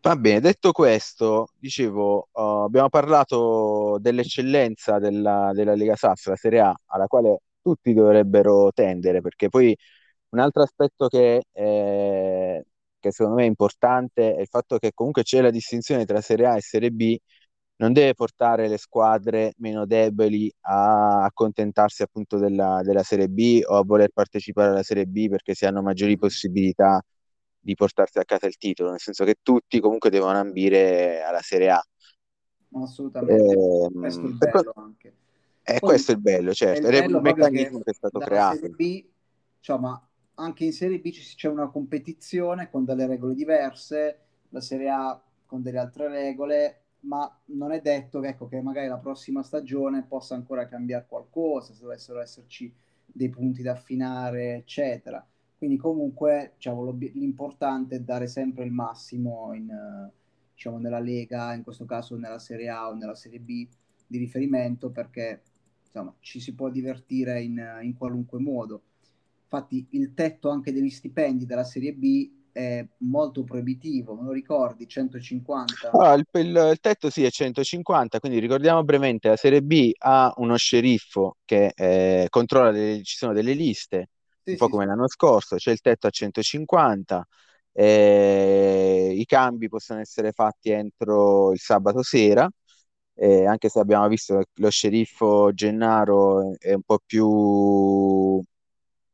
[0.00, 6.60] Va bene, detto questo, dicevo, uh, abbiamo parlato dell'eccellenza della, della Lega Sass, la Serie
[6.60, 9.76] A, alla quale tutti dovrebbero tendere, perché poi
[10.30, 12.64] un altro aspetto che, eh,
[13.00, 16.46] che secondo me è importante è il fatto che comunque c'è la distinzione tra Serie
[16.46, 17.16] A e Serie B,
[17.78, 23.76] non deve portare le squadre meno deboli a accontentarsi appunto della, della Serie B o
[23.76, 27.02] a voler partecipare alla Serie B perché si hanno maggiori possibilità
[27.58, 31.70] di portarsi a casa il titolo, nel senso che tutti comunque devono ambire alla Serie
[31.70, 31.82] A.
[32.72, 35.12] Assolutamente, eh, questo è bello co- anche.
[35.68, 37.94] Eh, Poi, questo è il bello, certo, è il, bello il meccanismo che, che, è
[37.94, 38.68] stato creato.
[38.68, 39.04] B,
[39.58, 44.18] insomma, anche in Serie B c'è una competizione con delle regole diverse,
[44.50, 48.86] la Serie A con delle altre regole, ma non è detto che, ecco, che magari
[48.86, 52.72] la prossima stagione possa ancora cambiare qualcosa, se dovessero esserci
[53.04, 55.26] dei punti da affinare, eccetera.
[55.58, 59.66] Quindi comunque diciamo, l'importante è dare sempre il massimo in,
[60.54, 63.66] diciamo, nella Lega, in questo caso nella Serie A o nella Serie B
[64.06, 65.42] di riferimento perché
[65.96, 68.82] insomma, ci si può divertire in, in qualunque modo.
[69.42, 74.88] Infatti il tetto anche degli stipendi della Serie B è molto proibitivo, me lo ricordi?
[74.88, 75.90] 150?
[75.90, 80.32] Ah, il, il, il, tetto sì è 150, quindi ricordiamo brevemente, la Serie B ha
[80.38, 84.08] uno sceriffo che eh, controlla, le, ci sono delle liste,
[84.42, 84.88] sì, un po' come sì.
[84.88, 87.28] l'anno scorso, c'è il tetto a 150,
[87.72, 92.48] eh, i cambi possono essere fatti entro il sabato sera,
[93.16, 98.40] eh, anche se abbiamo visto che lo sceriffo Gennaro è un po' più,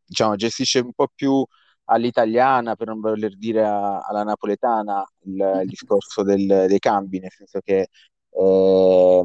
[0.05, 1.45] diciamo, gestisce un po' più
[1.87, 7.31] all'italiana, per non voler dire a, alla napoletana, il, il discorso del, dei cambi, nel
[7.31, 7.89] senso che
[8.31, 9.23] eh,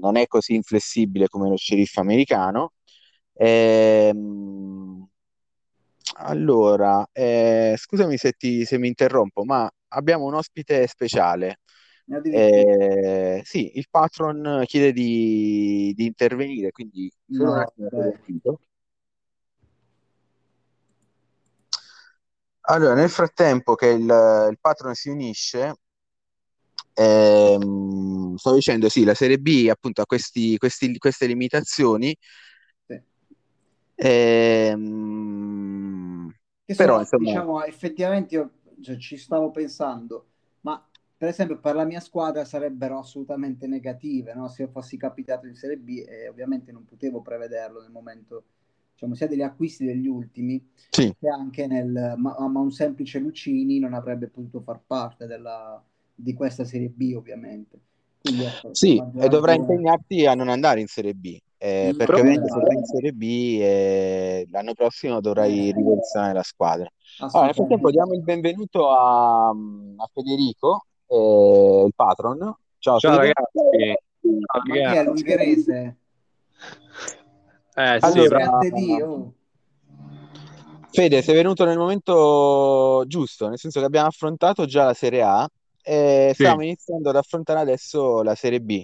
[0.00, 2.72] non è così inflessibile come lo sceriffo americano.
[3.34, 4.12] Eh,
[6.18, 11.60] allora, eh, scusami se, ti, se mi interrompo, ma abbiamo un ospite speciale.
[12.08, 18.58] Eh, sì, il patron chiede di, di intervenire, quindi solo no, un attimo.
[22.68, 25.74] Allora, nel frattempo che il, il patron si unisce,
[26.94, 32.16] ehm, stavo dicendo sì, la Serie B appunto ha questi, questi- queste limitazioni,
[32.86, 33.00] Sì.
[33.96, 35.16] ehm,
[36.64, 38.50] Che però sono, insomma, diciamo, effettivamente io
[38.82, 40.26] cioè, ci stavo pensando,
[40.62, 40.84] ma
[41.18, 44.48] per esempio per la mia squadra sarebbero assolutamente negative, no?
[44.48, 48.44] Se io fossi capitato in Serie B, e ovviamente non potevo prevederlo nel momento,
[48.92, 53.78] diciamo, sia degli acquisti degli ultimi, sì, che anche nel, ma, ma un semplice Lucini
[53.78, 55.82] non avrebbe potuto far parte della,
[56.14, 57.80] di questa Serie B, ovviamente.
[58.20, 59.74] Quindi ecco, sì, e dovrai ragione.
[59.74, 63.12] impegnarti a non andare in Serie B, eh, Mm, perché ovviamente se vai in Serie
[63.12, 66.90] B eh, l'anno prossimo dovrai rivoluzionare la squadra.
[67.20, 72.38] Allora, nel frattempo diamo il benvenuto a, a Federico, eh, il patron.
[72.78, 73.34] Ciao, Ciao ragazzi.
[73.52, 75.04] Ciao, Ma chi è ragazzi.
[75.06, 75.96] l'ungherese?
[77.74, 79.32] Eh sì, Allora, Grande Dio.
[80.90, 85.46] Fede, sei venuto nel momento giusto, nel senso che abbiamo affrontato già la Serie A
[85.82, 86.34] e Sì.
[86.42, 88.82] stiamo iniziando ad affrontare adesso la Serie B.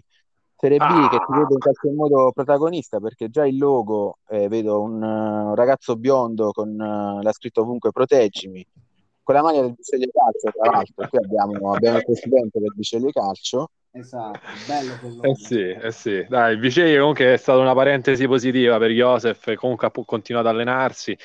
[0.56, 1.08] Serie B Ah.
[1.08, 5.06] che ti vede in qualche modo protagonista perché già il logo, eh, vedo un, eh,
[5.46, 8.64] un ragazzo biondo con eh, l'ha scritto ovunque proteggimi,
[9.22, 11.08] con la maglia del Bicelli Calcio, tra l'altro.
[11.08, 13.70] Qui abbiamo, abbiamo il presidente del Bicelli Calcio.
[13.94, 16.24] Esatto, bello quel Eh sì, eh sì.
[16.26, 20.48] Dai, il Vicevi comunque è stata una parentesi positiva per Joseph, comunque ha pu- continuato
[20.48, 21.16] ad allenarsi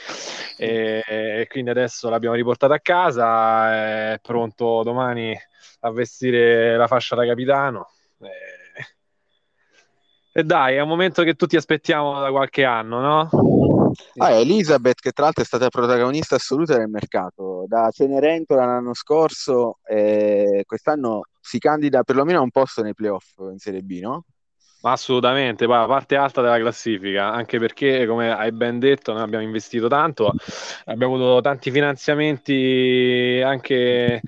[0.57, 5.33] e, e quindi adesso l'abbiamo riportato a casa, è pronto domani
[5.81, 7.89] a vestire la fascia da capitano.
[8.21, 8.29] E,
[10.33, 13.29] e dai, è un momento che tutti aspettiamo da qualche anno, no?
[14.17, 19.79] Ah, Elizabeth, che tra l'altro è stata protagonista assoluta del mercato, da Cenerentola l'anno scorso,
[19.87, 24.25] e quest'anno si candida perlomeno a un posto nei playoff in Serie B, no?
[24.81, 29.23] Ma assolutamente, poi la parte alta della classifica, anche perché, come hai ben detto, noi
[29.23, 30.33] abbiamo investito tanto,
[30.85, 34.21] abbiamo avuto tanti finanziamenti anche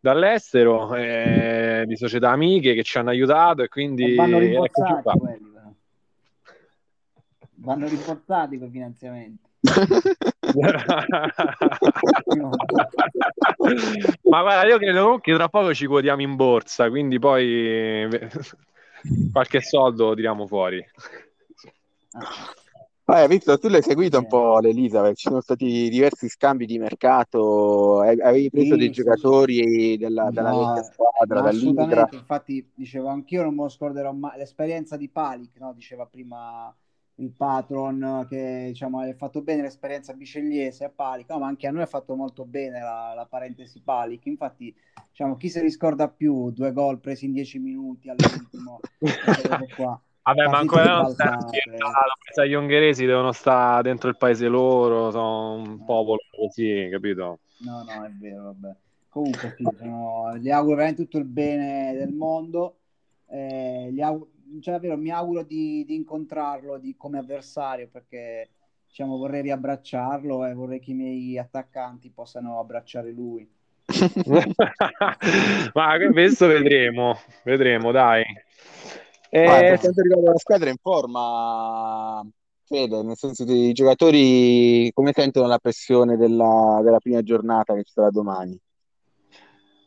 [0.00, 5.18] dall'estero, eh, di società amiche che ci hanno aiutato e quindi E vanno eccoci rimborsati
[5.18, 5.54] quelli.
[7.66, 9.48] Vanno rimborsati quei finanziamenti.
[12.30, 12.56] No.
[14.30, 17.44] Ma guarda, io credo comunque tra poco ci quotiamo in borsa, quindi poi
[18.04, 18.28] eh,
[19.32, 20.84] qualche soldo tiriamo fuori.
[22.14, 22.46] Ah,
[23.08, 28.00] Ah, Victor, tu l'hai seguito un po' l'Elizabeth, ci sono stati diversi scambi di mercato,
[28.00, 32.04] hai- avevi preso Sì, dei sì, giocatori della, dalla No, vecchia squadra, dall'Intra.
[32.04, 35.72] assolutamente, infatti dicevo anch'io non me lo scorderò mai l'esperienza di Palic, no?
[35.72, 36.74] Diceva prima
[37.16, 41.70] il patron che diciamo ha fatto bene l'esperienza bicelliese a Palic, no, ma anche a
[41.70, 44.74] noi ha fatto molto bene la, la parentesi Palic, infatti
[45.10, 48.80] diciamo chi se li scorda più, due gol presi in dieci minuti all'ultimo,
[49.74, 50.00] qua.
[50.22, 51.58] Vabbè, ma ancora non stiamo ribaltate.
[51.60, 57.38] scherzando, gli ungheresi devono stare dentro il paese loro, sono un popolo così, capito?
[57.58, 58.74] No, no, è vero, vabbè.
[59.08, 62.78] Comunque sì, sono- gli auguro veramente tutto il bene del mondo.
[63.28, 68.50] eh, gli auguro- cioè, davvero, mi auguro di, di incontrarlo di- come avversario perché
[68.86, 73.48] diciamo, vorrei riabbracciarlo e vorrei che i miei attaccanti possano abbracciare lui.
[75.74, 78.24] Ma questo vedremo, vedremo, dai.
[79.42, 82.26] Ah, Eh, per quanto riguarda la squadra è in forma,
[82.64, 87.84] Fede, nel senso che i giocatori come sentono la pressione della, della prima giornata che
[87.84, 88.58] ci sarà domani?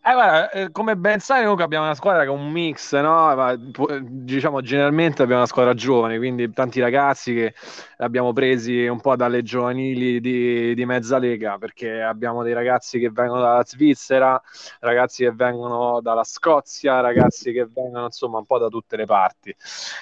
[0.02, 3.36] Eh, guarda, eh, come ben sai, comunque abbiamo una squadra che è un mix, no?
[3.36, 7.54] Ma, pu- diciamo, generalmente abbiamo una squadra giovane, quindi tanti ragazzi che
[7.98, 13.10] abbiamo presi un po' dalle giovanili di, di mezza lega, perché abbiamo dei ragazzi che
[13.12, 14.42] vengono dalla Svizzera,
[14.80, 19.54] ragazzi che vengono dalla Scozia, ragazzi che vengono, insomma, un po' da tutte le parti.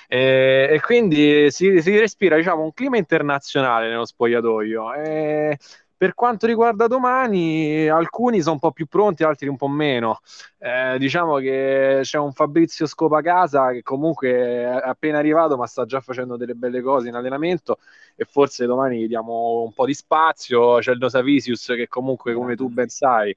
[0.08, 4.94] E, e quindi si, si respira, diciamo, un clima internazionale nello spogliatoio.
[4.94, 5.58] E
[5.98, 10.20] per quanto riguarda domani, alcuni sono un po' più pronti, altri un po' meno.
[10.60, 16.00] Eh, diciamo che c'è un Fabrizio Scopacasa che comunque è appena arrivato, ma sta già
[16.00, 17.80] facendo delle belle cose in allenamento
[18.16, 20.78] e forse domani gli diamo un po' di spazio.
[20.78, 23.36] C'è il Dosavisius che comunque, come tu ben sai,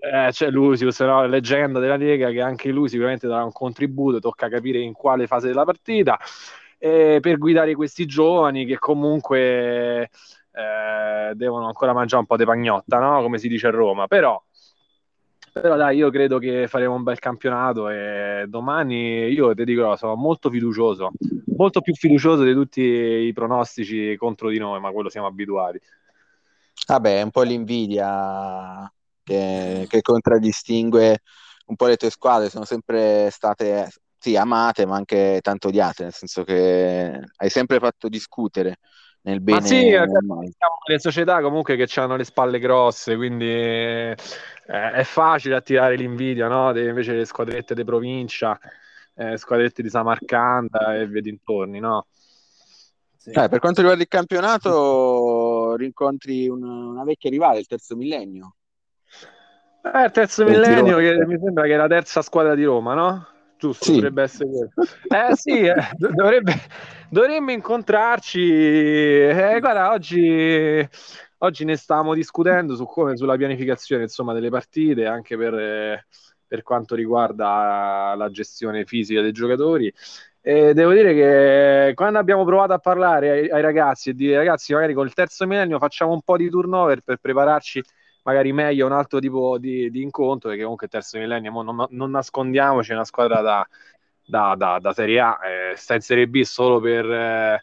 [0.00, 1.26] eh, c'è Lucius, no?
[1.26, 5.46] leggenda della Lega, che anche lui sicuramente darà un contributo, tocca capire in quale fase
[5.46, 6.18] della partita,
[6.78, 10.10] eh, per guidare questi giovani che comunque
[10.52, 13.22] eh, devono ancora mangiare un po' di pagnotta, no?
[13.22, 14.42] come si dice a Roma, però,
[15.52, 20.14] però dai, io credo che faremo un bel campionato e domani io ti dico, sono
[20.14, 21.10] molto fiducioso,
[21.56, 25.80] molto più fiducioso di tutti i pronostici contro di noi, ma quello siamo abituati.
[26.86, 28.90] Vabbè, è un po' l'invidia
[29.22, 31.20] che, che contraddistingue
[31.66, 33.88] un po' le tue squadre, sono sempre state
[34.18, 38.78] sì, amate, ma anche tanto odiate, nel senso che hai sempre fatto discutere
[39.24, 40.50] nel bene Ma sì, siamo
[40.84, 44.14] le società comunque che hanno le spalle grosse, quindi eh,
[44.66, 46.72] è facile attirare l'invidia, no?
[46.72, 48.58] De, invece le squadrette di provincia,
[49.14, 52.06] eh, squadrette di Samarcanda e via dintorni, no?
[53.16, 53.30] Sì.
[53.30, 58.56] Eh, per quanto riguarda il campionato, rincontri una, una vecchia rivale, il terzo millennio.
[59.84, 63.26] Eh, il terzo millennio, che mi sembra che è la terza squadra di Roma, no?
[63.62, 63.92] Giusto, sì.
[63.92, 64.82] dovrebbe essere questo.
[65.06, 66.52] Eh sì, eh, dovrebbe,
[67.08, 68.40] dovremmo incontrarci.
[68.40, 70.88] Eh, guarda, oggi,
[71.38, 76.06] oggi ne stavamo discutendo su come, sulla pianificazione insomma, delle partite, anche per,
[76.44, 79.94] per quanto riguarda la gestione fisica dei giocatori.
[80.40, 84.72] E devo dire che quando abbiamo provato a parlare ai, ai ragazzi e dire ragazzi,
[84.72, 87.80] magari col terzo millennio facciamo un po' di turnover per prepararci
[88.22, 92.10] magari meglio un altro tipo di, di incontro, perché comunque il terzo millennio non, non,
[92.10, 93.66] nascondiamoci, è una squadra da,
[94.24, 97.62] da, da, da Serie A, eh, sta in Serie B solo per, eh,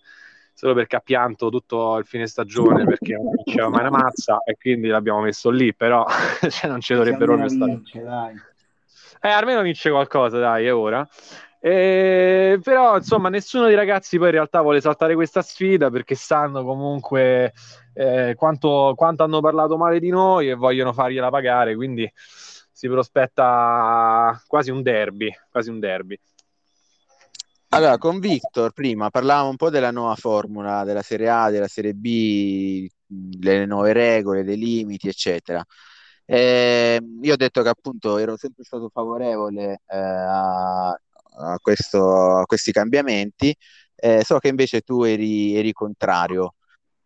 [0.54, 4.58] solo perché ha pianto tutto il fine stagione perché non vinceva mai una mazza e
[4.60, 6.06] quindi l'abbiamo messo lì, però
[6.50, 7.82] cioè, non ci dovrebbe proprio stare.
[9.22, 11.08] Eh, almeno vince qualcosa, dai, è ora.
[11.62, 16.64] Eh, però insomma nessuno dei ragazzi poi in realtà vuole saltare questa sfida perché sanno
[16.64, 17.52] comunque
[18.00, 22.10] eh, quanto, quanto, hanno parlato male di noi e vogliono fargliela pagare quindi
[22.72, 26.18] si prospetta quasi un derby quasi un derby
[27.72, 31.94] allora con Victor prima parlavamo un po' della nuova formula della Serie A della Serie
[31.94, 35.62] B delle nuove regole dei limiti eccetera
[36.26, 42.46] eh, io ho detto che appunto ero sempre stato favorevole eh, a, a, questo, a
[42.46, 43.56] questi cambiamenti.
[43.96, 46.54] Eh, so che invece tu eri, eri contrario.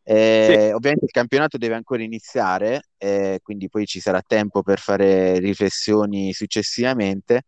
[0.04, 0.74] Eh, sì.
[0.74, 6.34] Ovviamente il campionato deve ancora iniziare, eh, quindi poi ci sarà tempo per fare riflessioni
[6.34, 7.44] successivamente,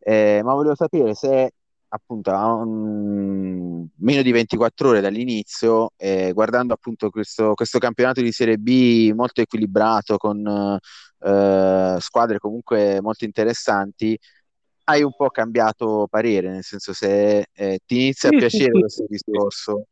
[0.00, 1.50] eh, ma volevo sapere se
[1.88, 3.86] appunto a un...
[3.96, 9.40] meno di 24 ore dall'inizio, eh, guardando appunto questo, questo, campionato di Serie B molto
[9.40, 10.78] equilibrato, con
[11.20, 14.18] eh, squadre comunque molto interessanti,
[14.84, 18.80] hai un po' cambiato parere, nel senso se eh, ti inizia sì, a piacere sì,
[18.80, 19.86] questo discorso.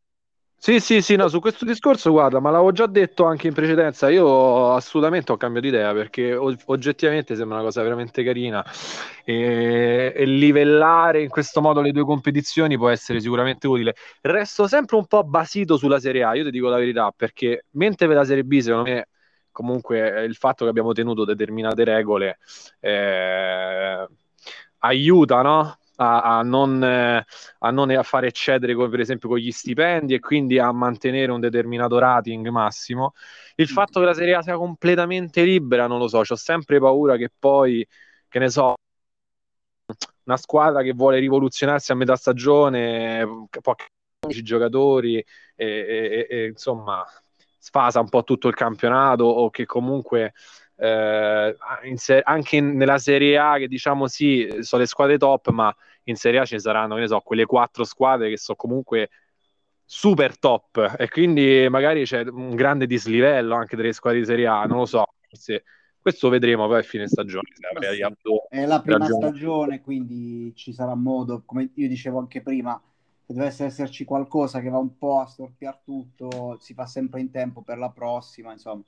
[0.64, 4.08] Sì, sì, sì, no, su questo discorso, guarda, ma l'avevo già detto anche in precedenza,
[4.10, 8.64] io assolutamente ho cambiato idea perché oggettivamente sembra una cosa veramente carina
[9.24, 13.96] e, e livellare in questo modo le due competizioni può essere sicuramente utile.
[14.20, 18.06] Resto sempre un po' basito sulla Serie A, io ti dico la verità, perché mentre
[18.06, 19.08] per la Serie B, secondo me,
[19.50, 22.38] comunque il fatto che abbiamo tenuto determinate regole...
[22.78, 24.06] Eh,
[24.84, 25.78] aiuta no?
[25.97, 30.20] A, a, non, a, non, a fare eccedere come per esempio con gli stipendi e
[30.20, 33.14] quindi a mantenere un determinato rating massimo.
[33.57, 33.74] Il mm.
[33.74, 37.30] fatto che la Serie A sia completamente libera, non lo so, ho sempre paura che
[37.38, 37.86] poi,
[38.28, 38.74] che ne so,
[40.24, 43.26] una squadra che vuole rivoluzionarsi a metà stagione,
[43.61, 43.84] pochi
[44.43, 45.26] giocatori e,
[45.57, 47.05] e, e, insomma
[47.59, 50.34] sfasa un po' tutto il campionato o che comunque
[50.77, 51.57] eh,
[51.95, 56.16] se- anche in- nella Serie A che diciamo sì, sono le squadre top, ma in
[56.16, 59.11] Serie A ci saranno, che ne so, quelle quattro squadre che sono comunque
[59.85, 64.64] super top e quindi magari c'è un grande dislivello anche delle squadre di Serie A,
[64.64, 65.64] non lo so, forse
[66.01, 67.49] questo vedremo poi a fine stagione.
[67.55, 68.05] Sì.
[68.49, 69.29] È la prima ragione.
[69.29, 72.81] stagione, quindi ci sarà modo, come io dicevo anche prima,
[73.25, 77.31] se dovesse esserci qualcosa che va un po' a storpiare tutto, si fa sempre in
[77.31, 78.83] tempo per la prossima, insomma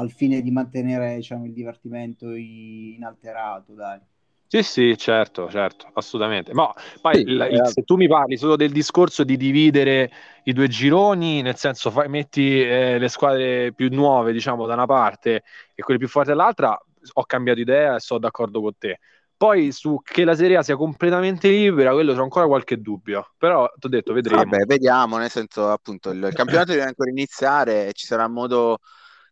[0.00, 3.74] al fine di mantenere diciamo, il divertimento inalterato.
[3.74, 4.00] Dai.
[4.46, 6.52] Sì, sì, certo, certo, assolutamente.
[6.52, 10.10] Ma poi sì, il, il, se tu mi parli solo del discorso di dividere
[10.44, 14.86] i due gironi, nel senso fai, metti eh, le squadre più nuove, diciamo, da una
[14.86, 16.76] parte e quelle più forti dall'altra,
[17.12, 18.98] ho cambiato idea e sono d'accordo con te.
[19.36, 23.34] Poi su che la Serie A sia completamente libera, quello c'è ancora qualche dubbio.
[23.38, 24.42] Però ti ho detto, vedremo.
[24.42, 28.78] Vabbè, vediamo, nel senso, appunto, il, il campionato deve ancora iniziare e ci sarà modo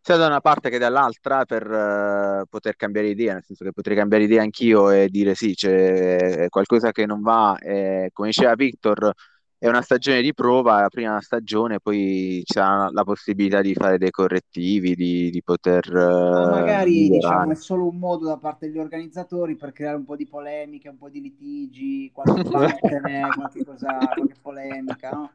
[0.09, 3.95] sia da una parte che dall'altra per uh, poter cambiare idea, nel senso che potrei
[3.95, 7.59] cambiare idea anch'io e dire sì, c'è qualcosa che non va.
[7.59, 9.13] E, come diceva Victor,
[9.59, 14.11] è una stagione di prova, la prima stagione, poi c'è la possibilità di fare dei
[14.11, 15.87] correttivi, di, di poter...
[15.93, 20.17] Uh, magari diciamo, è solo un modo da parte degli organizzatori per creare un po'
[20.17, 25.33] di polemiche, un po' di litigi, qualche, qualche, cosa, qualche polemica, no?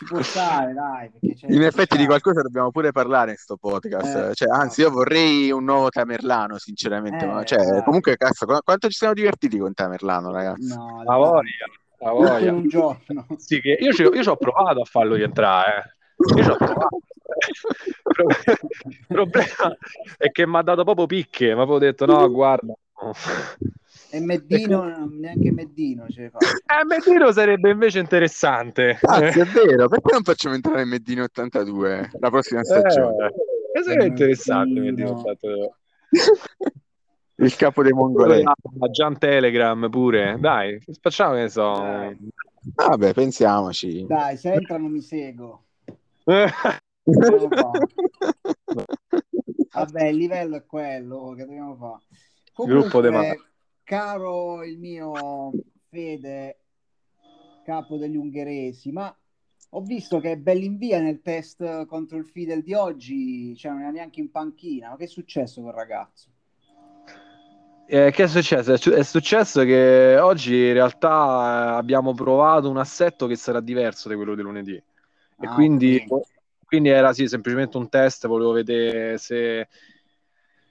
[0.00, 1.10] Ci può stare, dai.
[1.48, 4.30] in effetti di qualcosa dobbiamo pure parlare in sto podcast.
[4.30, 7.26] Eh, cioè, anzi, io vorrei un nuovo Tamerlano, sinceramente.
[7.26, 7.82] Eh, ma, cioè, esatto.
[7.82, 10.74] Comunque, cazzo, quanto ci siamo divertiti con Tamerlano, ragazzi?
[10.74, 11.66] No, la voglia.
[11.98, 12.50] La voglia.
[12.52, 13.26] Un giorno.
[13.36, 15.96] Sì, che io, ci, io ci ho provato a farlo rientrare.
[16.16, 16.38] Eh.
[16.38, 16.98] Io ci ho provato.
[18.88, 19.76] il problema
[20.16, 22.72] è che mi ha dato proprio picche, mi avevo detto no, guarda.
[24.12, 26.30] E Meddino, neanche Meddino ce.
[26.70, 28.98] Eh, Meddino sarebbe invece interessante.
[29.00, 33.32] Cazzo, è vero, perché non facciamo entrare Meddino 82 la prossima stagione?
[33.72, 35.74] Eh, sarebbe interessante Meddino 82.
[37.40, 38.42] Il capo dei mongolesi.
[38.42, 40.36] Ma Gian Telegram pure.
[40.38, 41.72] Dai, facciamo che ne so.
[41.72, 42.18] Dai.
[42.74, 44.04] Vabbè, pensiamoci.
[44.06, 45.64] Dai, se entrano mi seguo.
[49.72, 52.02] Vabbè, il livello è quello che dobbiamo fare.
[52.68, 53.50] Gruppo de Comunque,
[53.90, 55.50] caro il mio
[55.88, 56.60] Fede,
[57.62, 59.12] capo degli ungheresi, ma
[59.70, 64.20] ho visto che Bellinvia nel test contro il Fidel di oggi, cioè non era neanche
[64.20, 64.90] in panchina.
[64.90, 66.28] Ma che è successo quel ragazzo?
[67.86, 68.72] Eh, che è successo?
[68.74, 73.58] È su- È successo che oggi in realtà eh, abbiamo provato un assetto che sarà
[73.60, 74.74] diverso da quello di lunedì.
[74.74, 74.84] E
[75.38, 76.22] Ah, quindi, ok.
[76.64, 79.68] quindi era sì, semplicemente un test, volevo vedere se,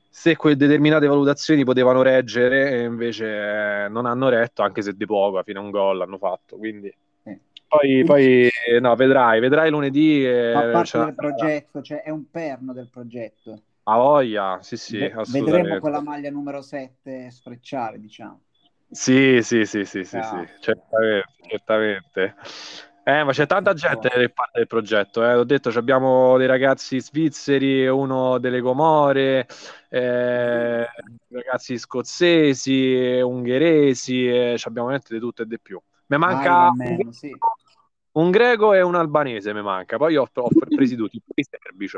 [0.10, 5.06] se quelle determinate valutazioni potevano reggere e invece eh, non hanno retto, anche se di
[5.06, 6.58] poco, fino a un gol hanno fatto.
[6.58, 6.94] Quindi
[7.24, 7.40] Sì.
[7.68, 10.26] poi, poi eh, no, vedrai, vedrai lunedì.
[10.26, 13.62] eh, Fa parte c'è- del progetto, cioè è un perno del progetto.
[13.84, 18.42] Ha voglia, sì, sì, Ve- vedremo quella maglia numero 7 sfrecciare, diciamo.
[18.92, 20.44] Sì, sì, sì, sì, sì, Ah.
[20.46, 22.36] sì, certamente, certamente.
[23.10, 25.34] Eh, ma c'è tanta gente che parte del progetto, eh.
[25.34, 29.48] Ho detto, abbiamo dei ragazzi svizzeri, uno delle Comore,
[29.90, 30.86] eh,
[31.30, 35.82] ragazzi scozzesi, ungheresi, eh, ci abbiamo veramente di tutto e di più.
[36.06, 37.36] Mi manca Vai, almeno, sì.
[38.12, 39.98] un greco e un albanese, mi manca.
[39.98, 41.98] Poi ho, ho presi tutti, i serbi, sì.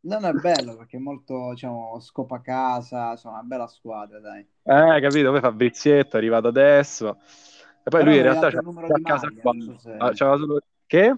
[0.00, 4.40] Non è bello perché è molto, diciamo, scopa casa, insomma, una bella squadra, dai.
[4.40, 5.30] Eh, capito?
[5.30, 7.18] Poi Fabrizietto è arrivato adesso.
[7.86, 9.52] E poi Però lui in realtà ha c'ha il numero c'ha di casa maglia, qua.
[9.58, 10.60] so se- Ah, solo...
[10.86, 11.14] Che?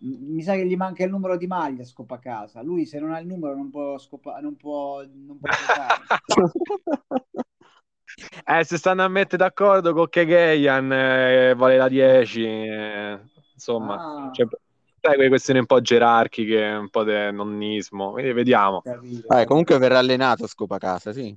[0.00, 2.62] Mi sa che gli manca il numero di maglia a scopa casa.
[2.62, 6.02] Lui se non ha il numero non può scopa- non può, non può giocare.
[8.46, 13.18] Eh, se stanno a mettere d'accordo con Kegeyan, eh, vale la 10, eh,
[13.54, 14.46] insomma, Ah, cioè,
[15.00, 18.82] sai, quelle questioni un po' gerarchiche, un po' di nonnismo, quindi vediamo.
[19.28, 21.36] Ah, comunque verrà allenato Scopa Casa, sì.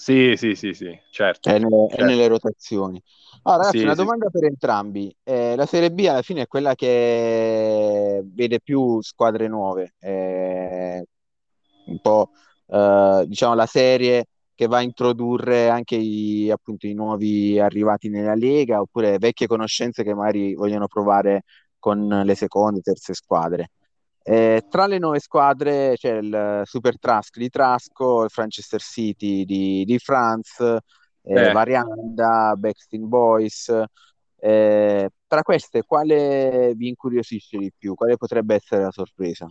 [0.00, 1.48] Sì, sì, sì, sì, certo.
[1.48, 2.04] È nelle, è Certo.
[2.04, 3.02] nelle rotazioni.
[3.42, 4.00] Allora, ragazzi, Sì, una sì.
[4.00, 5.12] domanda per entrambi.
[5.24, 11.02] Eh, la Serie B alla fine è quella che vede più squadre nuove, è
[11.86, 12.30] un po'
[12.68, 18.34] eh, diciamo la serie che va a introdurre anche i, appunto, i nuovi arrivati nella
[18.34, 21.42] Lega oppure vecchie conoscenze che magari vogliono provare
[21.80, 23.70] con le seconde, terze squadre.
[24.30, 29.86] Eh, tra le nuove squadre c'è il Super Trask di Trasco, il Manchester City di,
[29.86, 30.60] di Franz,
[31.22, 31.50] eh.
[31.50, 33.72] Varianda, Backstreet Boys.
[34.36, 37.94] Eh, tra queste, quale vi incuriosisce di più?
[37.94, 39.48] Quale potrebbe essere la sorpresa?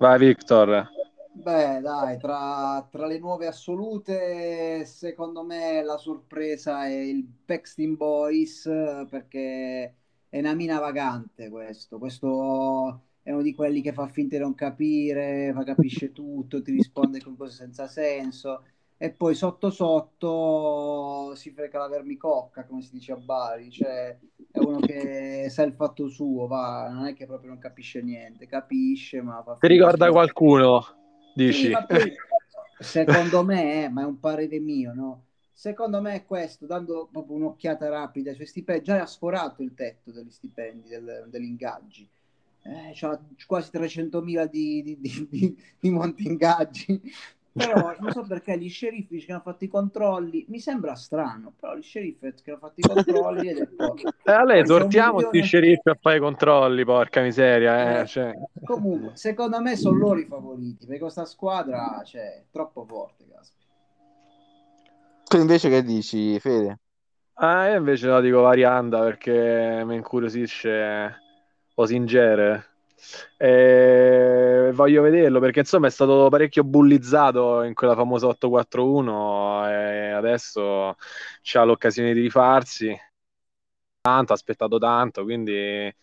[0.00, 0.90] Vai, Victor.
[1.32, 8.62] Beh, dai, tra, tra le nuove assolute, secondo me la sorpresa è il Backstreet Boys
[9.08, 9.94] perché
[10.30, 11.98] è una mina vagante questo.
[11.98, 16.72] Questo è uno di quelli che fa finta di non capire, fa capisce tutto, ti
[16.72, 18.64] risponde con cose senza senso
[18.96, 24.18] e poi sotto sotto si freca la vermicocca, come si dice a Bari, cioè
[24.50, 28.46] è uno che sa il fatto suo, va, non è che proprio non capisce niente,
[28.46, 30.84] capisce, ma Ti ricorda qualcuno?
[31.34, 31.70] sì, Dici?
[31.70, 32.22] ma poi,
[32.78, 35.26] secondo me, ma è un parere mio, no?
[35.60, 39.74] Secondo me è questo, dando proprio un'occhiata rapida ai suoi stipendi, già ha sforato il
[39.74, 42.08] tetto degli stipendi, del- degli ingaggi.
[42.62, 46.98] Eh, c'ha quasi 300.000 di, di, di, di, di monti ingaggi.
[47.52, 51.76] Però non so perché gli sceriffi che hanno fatto i controlli, mi sembra strano, però
[51.76, 55.46] gli sceriffi che hanno fatto i controlli e detto, Eh, a lei tortiamo milione- sti
[55.46, 57.98] sceriffi a fare i controlli, porca miseria.
[57.98, 58.32] Eh, Eh, cioè.
[58.64, 63.19] Comunque, secondo me sono loro i favoriti, perché questa squadra cioè, è troppo forte.
[65.30, 66.80] Tu invece che dici, Fede?
[67.34, 71.20] Ah, io invece la dico Varianda perché mi incuriosisce
[71.74, 72.66] Osingere.
[73.36, 80.96] E voglio vederlo perché insomma è stato parecchio bullizzato in quella famosa 8-4-1 e adesso
[81.42, 82.92] c'ha l'occasione di rifarsi.
[84.00, 85.94] Tanto, ha aspettato tanto, quindi,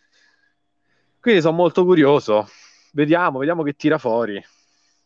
[1.20, 2.48] quindi sono molto curioso.
[2.94, 4.42] Vediamo, vediamo che tira fuori.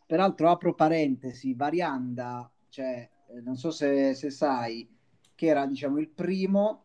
[0.06, 3.10] Peraltro, apro parentesi, Varianda, cioè,
[3.42, 4.88] non so se, se sai,
[5.34, 6.84] che era, diciamo, il primo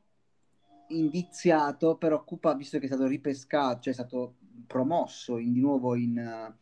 [0.90, 4.36] indiziato per occupare, visto che è stato ripescato, cioè è stato
[4.66, 6.56] promosso in- di nuovo in, eh,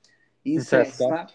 [0.43, 1.27] in In sesta,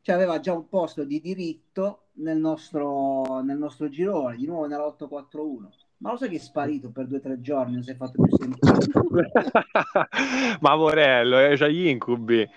[0.00, 4.86] cioè aveva già un posto di diritto nel nostro, nel nostro girone, di nuovo nella
[4.86, 5.70] 841.
[5.98, 8.20] Ma lo sai che è sparito per due o tre giorni, non si è fatto
[8.20, 9.30] più sentire.
[10.60, 12.48] Ma Morello, eh, c'ha gli incubi.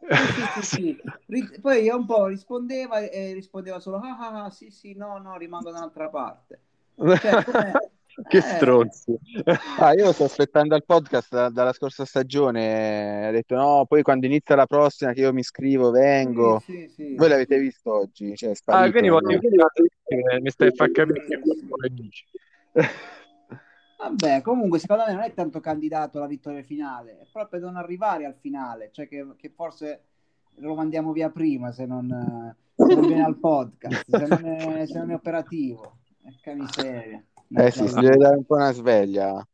[0.00, 0.96] Sì, sì,
[1.26, 1.60] sì.
[1.60, 5.36] Poi io un po' rispondeva e rispondeva solo ah, ah, ah sì sì no no
[5.36, 6.60] rimango da un'altra parte.
[6.96, 7.42] Cioè,
[8.28, 8.40] che eh.
[8.40, 9.16] stronzi.
[9.78, 13.28] Ah, io sto aspettando il podcast da, dalla scorsa stagione.
[13.28, 16.60] Ha detto no, poi quando inizia la prossima che io mi iscrivo, vengo.
[16.64, 17.14] Sì, sì, sì.
[17.14, 18.34] Voi l'avete visto oggi?
[18.34, 19.38] Cioè, ah, quindi voglio
[20.40, 21.40] mi stai a capire che
[21.90, 22.24] dici.
[23.98, 28.24] Vabbè, comunque secondo me non è tanto candidato alla vittoria finale, è proprio non arrivare
[28.24, 30.02] al finale, cioè che, che forse
[30.56, 34.98] lo mandiamo via prima se non, se non viene al podcast, se non è, se
[34.98, 35.96] non è operativo.
[36.40, 37.24] Che miseria.
[37.56, 39.44] Eh sì, si deve dare un po' una sveglia.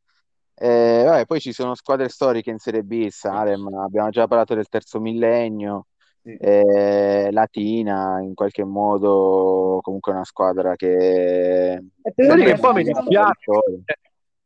[0.56, 4.68] Eh, vabbè, poi ci sono squadre storiche in Serie B, Salem, abbiamo già parlato del
[4.68, 5.86] terzo millennio,
[6.22, 6.36] sì.
[6.36, 11.72] eh, Latina in qualche modo comunque una squadra che...
[11.72, 11.82] Eh,
[12.14, 13.52] che poi mi dispiace,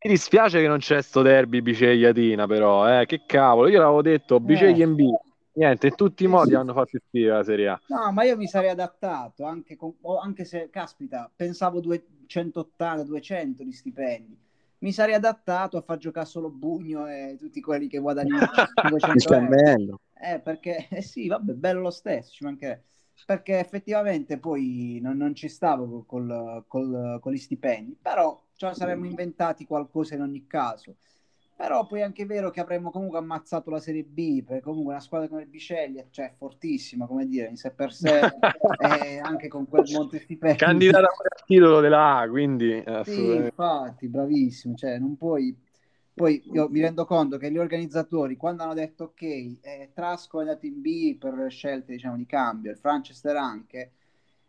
[0.01, 4.39] mi dispiace che non c'è sto derby Biceglia-Tina però, eh, che cavolo, io l'avevo detto
[4.39, 5.11] Biceglia in B,
[5.55, 7.81] niente, in tutti i modi hanno fatto il la Serie A.
[7.89, 14.39] No, ma io mi sarei adattato, anche, con, anche se, caspita, pensavo 280-200 di stipendi.
[14.81, 18.47] Mi sarei adattato a far giocare solo Bugno e tutti quelli che guadagnano
[18.97, 20.01] 500 euro.
[20.15, 22.85] Eh, perché, eh sì, vabbè, bello lo stesso, ci mancherebbe.
[23.27, 29.07] Perché effettivamente poi non, non ci stavo col, col, con gli stipendi, però ci saremmo
[29.07, 30.97] inventati qualcosa in ogni caso.
[31.57, 35.03] Però poi è anche vero che avremmo comunque ammazzato la Serie B, perché comunque una
[35.03, 38.21] squadra come il Biceglie, cioè è fortissima, come dire, in sé per sé,
[39.03, 40.57] e anche con quel monte stipendi.
[40.57, 42.81] Candidata al titolo della A, quindi...
[43.03, 45.57] Sì, infatti, bravissimo, cioè non puoi...
[46.15, 50.43] Poi io mi rendo conto che gli organizzatori, quando hanno detto ok, eh, Trasco è
[50.43, 53.93] andato in B per scelte diciamo, di cambio, il Franchester anche,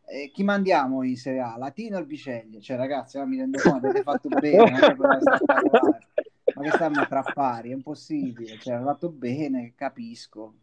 [0.10, 1.56] eh, chi mandiamo in Serie A?
[1.58, 2.60] Latino o il Biceglie?
[2.60, 8.58] Cioè ragazzi, mi rendo conto, avete fatto bene, ma che stanno tra pari, è impossibile,
[8.60, 10.56] cioè, hanno fatto bene, capisco.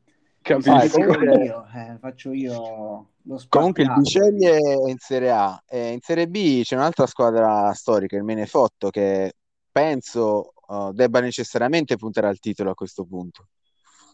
[0.42, 1.00] Capisco.
[1.00, 6.28] Io, eh, faccio io lo Comunque il Biceglie è in Serie A e in Serie
[6.28, 9.32] B c'è un'altra squadra storica, il Menefotto, che
[9.72, 13.48] penso uh, debba necessariamente puntare al titolo a questo punto.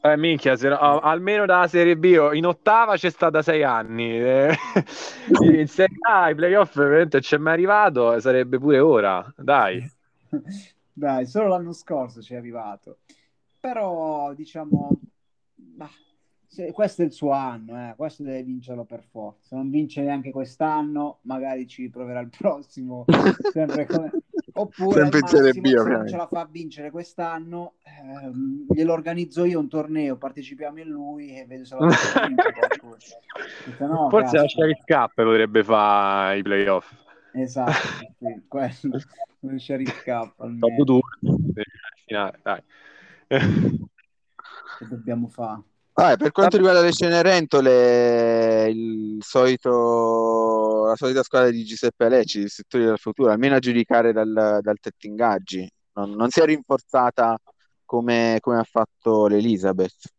[0.04, 4.18] Eh, minchia, se, uh, almeno dalla Serie B oh, in ottava c'è stata sei anni.
[4.18, 4.52] Eh,
[5.54, 9.32] in Serie A i playoff veramente c'è mai arrivato, sarebbe pure ora.
[9.36, 9.88] Dai.
[10.92, 12.98] Dai, solo l'anno scorso ci è arrivato.
[13.60, 14.90] Però, diciamo,
[15.54, 15.90] bah,
[16.72, 17.94] questo è il suo anno, eh.
[17.96, 19.50] questo deve vincerlo per forza.
[19.50, 23.04] Se non vince neanche quest'anno, magari ci proverà il prossimo.
[23.52, 24.10] sempre come...
[24.54, 29.68] Oppure sempre massimo, se non ce la fa vincere quest'anno, ehm, glielo organizzo io un
[29.68, 32.54] torneo, partecipiamo in lui e vedo se la fa vincere.
[33.80, 36.92] no, Forse la Sheriff Cup potrebbe fare i playoff.
[37.32, 37.72] Esatto,
[38.18, 38.98] sì, quello,
[39.40, 40.84] un Sheriff Cup almeno.
[40.84, 41.00] Dopo
[42.06, 42.62] finale, dai.
[44.78, 45.62] Che dobbiamo fare?
[45.94, 52.50] Ah, per quanto riguarda le Cenerentole, il solito, la solita squadra di Giuseppe Lecci, il
[52.50, 57.36] settore del futuro, almeno a giudicare dal, dal Tettingaggi, non, non si è rinforzata
[57.84, 60.12] come, come ha fatto l'Elizabeth.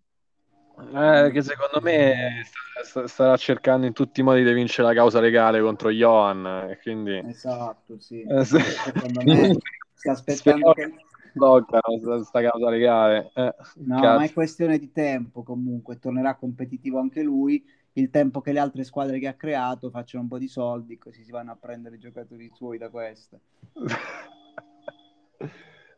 [0.93, 2.45] Eh, che secondo me
[2.83, 6.77] st- starà cercando in tutti i modi di vincere la causa legale contro Johan.
[6.83, 7.19] Quindi...
[7.25, 8.21] Esatto, sì.
[8.21, 8.59] Eh, sì.
[8.59, 9.57] Secondo me
[9.95, 10.93] sta aspettando che
[11.33, 13.31] bloccano questa causa legale.
[13.33, 14.17] Eh, no, cazzo.
[14.19, 17.63] ma è questione di tempo comunque, tornerà competitivo anche lui.
[17.95, 21.23] Il tempo che le altre squadre che ha creato facciano un po' di soldi, così
[21.23, 23.39] si vanno a prendere i giocatori suoi da queste.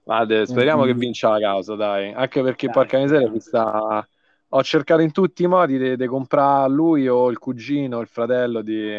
[0.04, 0.92] Vade, speriamo mm-hmm.
[0.92, 2.14] che vinca la causa, dai.
[2.14, 4.08] Anche perché, dai, porca miseria, questa...
[4.50, 8.92] ho cercato in tutti i modi di comprare lui o il cugino, il fratello di...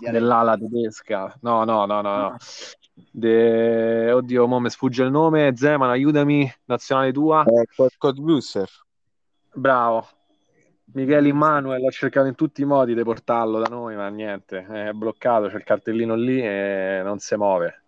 [0.00, 1.36] dell'ala tedesca.
[1.40, 2.12] No, no, no, no.
[2.12, 2.36] no.
[2.94, 4.10] De...
[4.12, 5.56] Oddio, mo mi sfugge il nome.
[5.56, 7.44] Zeman, aiutami, nazionale tua.
[7.44, 8.68] Eh, Scott Blusser.
[9.52, 10.06] Bravo.
[10.94, 14.92] Michele Immanuel ha cercato in tutti i modi di portarlo da noi, ma niente, è
[14.92, 17.82] bloccato, c'è il cartellino lì e non si muove.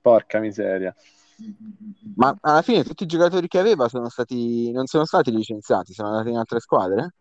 [0.00, 0.94] Porca miseria.
[2.16, 6.08] Ma alla fine tutti i giocatori che aveva sono stati, non sono stati licenziati, sono
[6.08, 7.14] andati in altre squadre?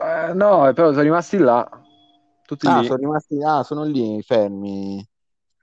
[0.00, 1.66] Eh, no, però sono rimasti là.
[2.44, 2.86] Tutti ah, lì.
[2.86, 5.06] sono rimasti ah, sono lì fermi.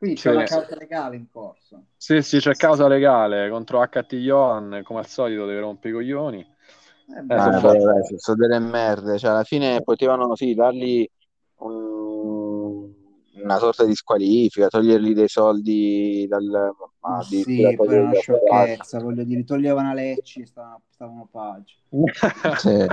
[0.02, 0.36] Quindi c'è sì.
[0.36, 1.84] una causa legale in corso.
[1.96, 6.40] Sì, sì, c'è causa legale contro HT Johan, come al solito deve rompere i coglioni.
[6.40, 11.08] Eh, eh, ah, sono, beh, sono delle merde, cioè alla fine potevano sì, dargli
[11.58, 12.92] un,
[13.44, 16.74] una sorta di squalifica, togliergli dei soldi dal...
[17.02, 21.76] Ma sì, poi è una sciocchezza, voglio dire, toglievano a Lecci, stavano, stavano paggi.
[22.58, 22.88] sì.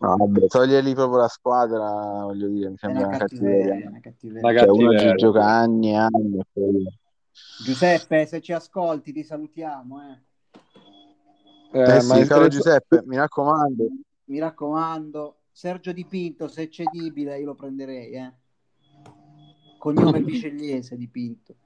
[0.00, 3.86] No, vabbè, togliergli proprio la squadra, voglio dire, mi sembra una, cattiveria.
[3.86, 4.58] Una cattiveria.
[4.58, 6.38] Cioè, uno ci gioca anni e anni.
[6.38, 6.98] E poi...
[7.62, 10.00] Giuseppe, se ci ascolti ti salutiamo.
[10.00, 10.28] Eh.
[11.72, 12.48] Eh, Eh, ma sì, caro.
[12.48, 13.88] Giuseppe, mi raccomando.
[14.24, 18.32] Mi raccomando, Sergio Di Pinto, se è cedibile, io lo prenderei, eh.
[19.78, 21.56] Cognome biscegliese Di Pinto.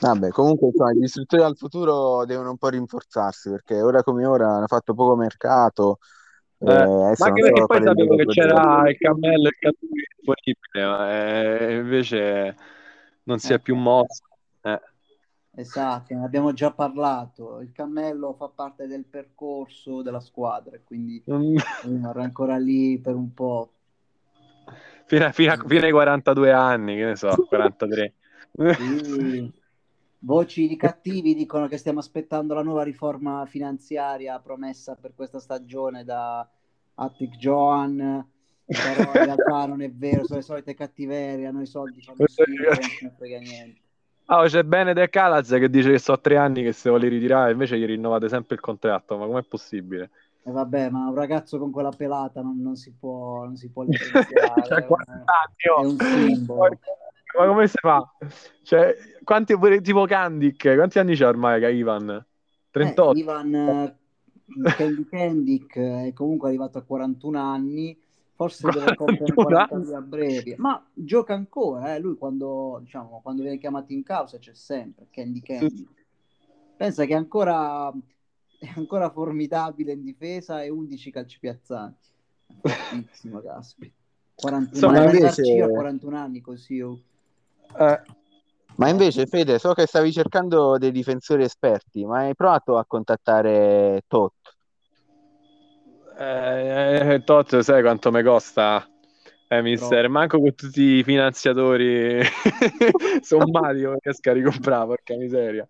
[0.00, 4.54] Vabbè, comunque insomma, gli istruttori al futuro devono un po' rinforzarsi perché ora come ora
[4.54, 5.98] hanno fatto poco mercato.
[6.58, 10.86] Eh, eh, ma anche perché poi sapevo che c'era il cammello e il cattivo disponibile,
[10.86, 12.56] ma eh, invece
[13.24, 13.60] non si è Eh.
[13.60, 14.24] più mosso.
[14.62, 14.80] Eh.
[15.58, 17.60] Esatto, ne abbiamo già parlato.
[17.60, 21.56] Il cammello fa parte del percorso della squadra, quindi Mm.
[21.82, 23.70] rimarrà ancora lì per un po'.
[25.06, 28.14] Fino, a- fino a- fino ai 42 anni, che ne so, 43.
[28.52, 29.52] Sì.
[30.26, 36.02] Voci di cattivi dicono che stiamo aspettando la nuova riforma finanziaria promessa per questa stagione
[36.02, 36.44] da
[36.94, 38.26] Attic Joan,
[38.64, 43.14] però in realtà non è vero, sono le solite cattiverie, hanno i soldi, fanno non
[43.16, 43.80] frega niente.
[44.24, 47.78] Ah, c'è Benedek Calaz che dice che so tre anni che se vuole ritirare, invece
[47.78, 50.10] gli rinnovate sempre il contratto, ma com'è possibile?
[50.42, 53.84] E vabbè, ma un ragazzo con quella pelata non, non si può, non si può
[53.84, 54.62] licenziare.
[54.66, 55.12] C'ha 40
[55.54, 55.88] è anni, oh.
[55.88, 56.78] un simbolo.
[57.38, 58.02] Ma come si fa?
[58.62, 62.24] Cioè, quanti pure tipo Kandik, quanti anni c'ha ormai Ivan?
[62.70, 63.16] 38.
[63.16, 63.96] Eh, Ivan eh,
[64.76, 67.98] Candy Candic è comunque arrivato a 41 anni,
[68.34, 71.98] forse deve compiere 41 42 a breve, ma gioca ancora, eh.
[71.98, 75.86] lui quando, diciamo, quando viene chiamato in causa c'è sempre Candy Candy.
[76.76, 77.90] Pensa che è ancora,
[78.58, 82.08] è ancora formidabile in difesa e 11 calci piazzanti.
[82.60, 83.94] Fortissimo, caspita.
[84.36, 86.80] 41 Insomma, anni, invece- arrivarci a 41 anni così.
[86.80, 87.00] oh.
[87.78, 88.00] Eh,
[88.76, 94.02] Ma invece, Fede, so che stavi cercando dei difensori esperti, ma hai provato a contattare
[94.06, 94.34] Tot?
[96.18, 98.86] eh, eh, Tot, sai quanto mi costa?
[99.48, 100.12] Eh, mister, Troppo.
[100.12, 102.20] manco con tutti i finanziatori
[103.20, 105.68] sommati non riesco a ricomprare, porca miseria.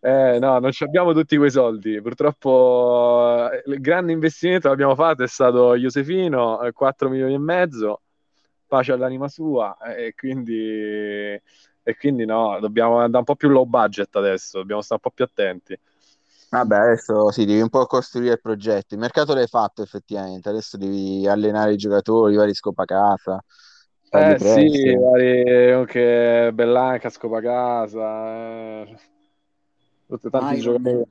[0.00, 2.00] Eh, no, non ci abbiamo tutti quei soldi.
[2.00, 7.38] Purtroppo eh, il grande investimento che abbiamo fatto è stato Josefino, eh, 4 milioni e
[7.38, 8.02] mezzo,
[8.68, 13.64] pace all'anima sua, eh, e quindi, e quindi no, dobbiamo andare un po' più low
[13.64, 15.78] budget adesso, dobbiamo stare un po' più attenti.
[16.50, 18.94] Vabbè, adesso sì, devi un po' costruire il progetto.
[18.94, 23.42] Il mercato l'hai fatto effettivamente, adesso devi allenare i giocatori, vari scopacasa,
[24.10, 28.96] Eh sì, vari, anche Bellanca, Scopacasa, eh,
[30.06, 31.04] tutti tanti Iron giocatori.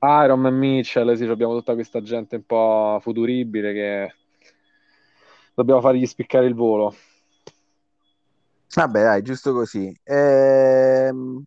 [0.00, 0.22] Man.
[0.24, 4.14] Iron Man Mitchell, sì, abbiamo tutta questa gente un po' futuribile che
[5.58, 6.94] dobbiamo fargli spiccare il volo.
[8.74, 9.92] Vabbè, dai, giusto così.
[10.04, 11.42] Ehm,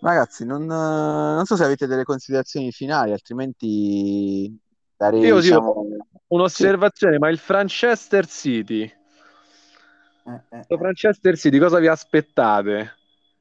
[0.00, 4.54] Ragazzi, non, non so se avete delle considerazioni finali, altrimenti
[4.94, 5.86] darei, Io sì, diciamo,
[6.26, 10.78] un'osservazione, ma il Franchester City, Eh, eh, questo eh.
[10.78, 12.96] Franchester City, cosa vi aspettate?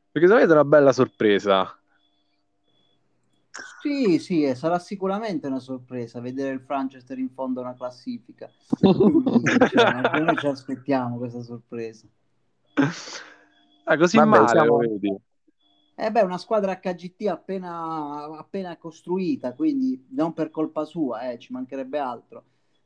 [0.09, 1.77] Perché se avete una bella sorpresa.
[3.83, 8.49] Sì, sì, eh, sarà sicuramente una sorpresa vedere il Franchester in fondo a una classifica.
[8.79, 12.07] Quindi, cioè, anche noi ci aspettiamo questa sorpresa.
[13.83, 15.13] Ah, così Vabbè, male, lo vedi?
[15.95, 21.51] Eh beh, una squadra HGT appena, appena costruita, quindi non per colpa sua, eh, ci
[21.51, 22.43] mancherebbe altro.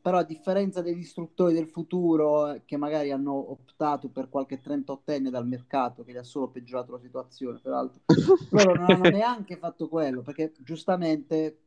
[0.07, 5.27] Però a differenza degli istruttori del futuro eh, che magari hanno optato per qualche 38enne
[5.29, 8.03] dal mercato che gli ha solo peggiorato la situazione, peraltro,
[8.51, 11.63] loro non hanno neanche fatto quello perché giustamente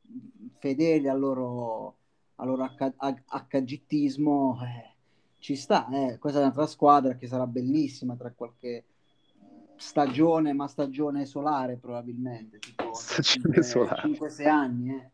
[0.58, 1.96] fedeli al loro,
[2.36, 4.94] al loro H- H- HGTismo eh,
[5.38, 6.16] ci sta, eh.
[6.18, 8.86] Questa è un'altra squadra che sarà bellissima tra qualche
[9.76, 14.00] stagione, ma stagione solare probabilmente, tipo Stagione solare.
[14.08, 15.10] 5-6 anni, eh.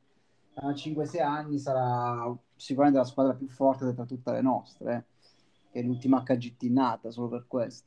[0.54, 5.04] Tra 5-6 anni sarà sicuramente la squadra più forte tra tutte le nostre, eh,
[5.72, 7.84] che è l'ultima HGT nata solo per questo.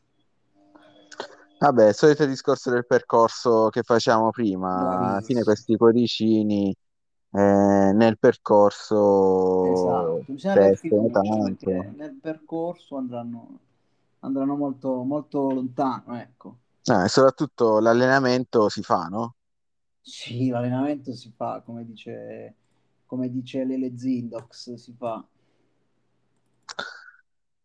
[1.59, 6.73] vabbè, il solito discorso del percorso che facciamo prima, alla fine questi cuoricini
[7.31, 11.69] eh, nel percorso Esatto, bisogna fiducia tanto.
[11.95, 13.59] nel percorso andranno,
[14.19, 16.57] andranno molto, molto lontano, ecco.
[16.85, 19.35] Ah, e soprattutto l'allenamento si fa, no?
[20.01, 22.55] Sì, l'allenamento si fa, come dice,
[23.09, 25.25] come dice Lele Zindox, si fa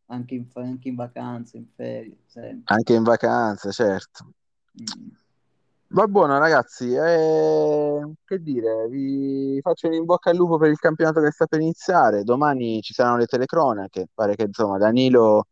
[0.07, 2.73] anche in, anche in vacanza, in ferie, sempre.
[2.75, 4.33] Anche in vacanza, certo.
[4.81, 5.11] Mm.
[5.89, 6.93] Va buono, ragazzi.
[6.93, 11.61] eh, che dire, vi faccio in bocca al lupo per il campionato che sta per
[11.61, 12.25] iniziare.
[12.25, 14.09] Domani ci saranno le telecronache.
[14.13, 15.47] Pare che insomma Danilo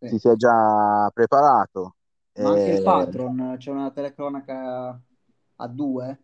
[0.00, 0.08] Sì.
[0.08, 1.96] si sia già preparato.
[2.36, 5.00] Ma anche il Eh, patron, c'è una telecronaca
[5.56, 6.18] a due?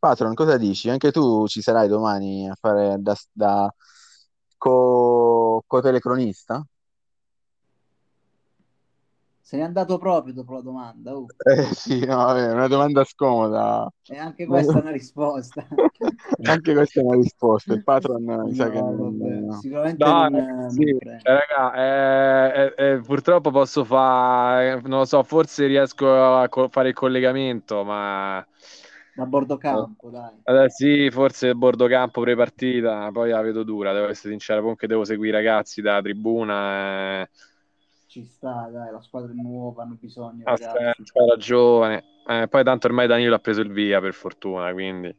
[0.00, 0.88] Patron, cosa dici?
[0.88, 3.72] Anche tu ci sarai domani a fare da, da
[4.56, 6.64] co, co-telecronista?
[9.42, 11.14] Se n'è andato proprio dopo la domanda.
[11.16, 11.26] oh.
[11.44, 13.90] Eh sì, no, è una domanda scomoda.
[14.08, 15.66] E anche questa è una risposta.
[16.44, 17.74] Anche questa è una risposta.
[17.74, 19.58] Il patron mi sa No, che non...
[19.60, 21.22] Sicuramente No, non, non sì, prende.
[21.24, 26.68] eh, raga, eh, eh, eh, purtroppo posso fare, non lo so, forse riesco a co-
[26.68, 28.42] fare il collegamento, ma
[29.20, 30.34] Da bordo campo, dai.
[30.44, 34.86] eh, sì, forse il bordo campo pre-partita, poi la vedo dura, devo essere sincero, comunque
[34.86, 37.28] devo seguire i ragazzi da tribuna, eh,
[38.06, 41.04] Ci sta, dai, la squadra è nuova, hanno bisogno, aspetta, ragazzi.
[41.04, 45.14] squadra giovane, Eh, poi tanto ormai Danilo ha preso il via, per fortuna, quindi...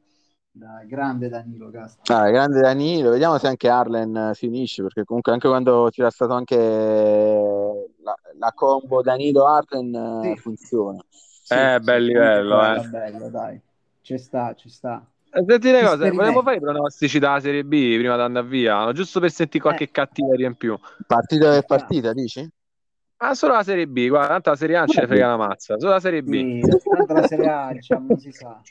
[0.54, 2.14] Dai, grande Danilo Castro.
[2.14, 6.34] Ah, grande Danilo, vediamo se anche Arlen si unisce, perché comunque anche quando c'era stato
[6.34, 10.30] anche la, la combo Danilo-Arlen Sì.
[10.32, 11.00] eh, funziona.
[11.10, 12.88] Sì, Eh, sì, bel livello, eh.
[12.90, 13.62] bello, dai.
[14.02, 15.06] Ci sta, ci sta.
[15.34, 18.84] Eh, Senti una cosa, volevo fare i pronostici della Serie B prima di andare via,
[18.84, 18.92] no?
[18.92, 19.92] giusto per sentire qualche Eh.
[19.92, 20.78] cattiveria in più.
[21.08, 22.48] Partita per partita, dici?
[23.24, 25.78] Ah, solo la Serie B, guarda, tanto la Serie A ce ne frega la mazza,
[25.78, 26.32] solo la Serie B.
[26.32, 28.60] Sì, tanto la Serie A, diciamo, non si sa.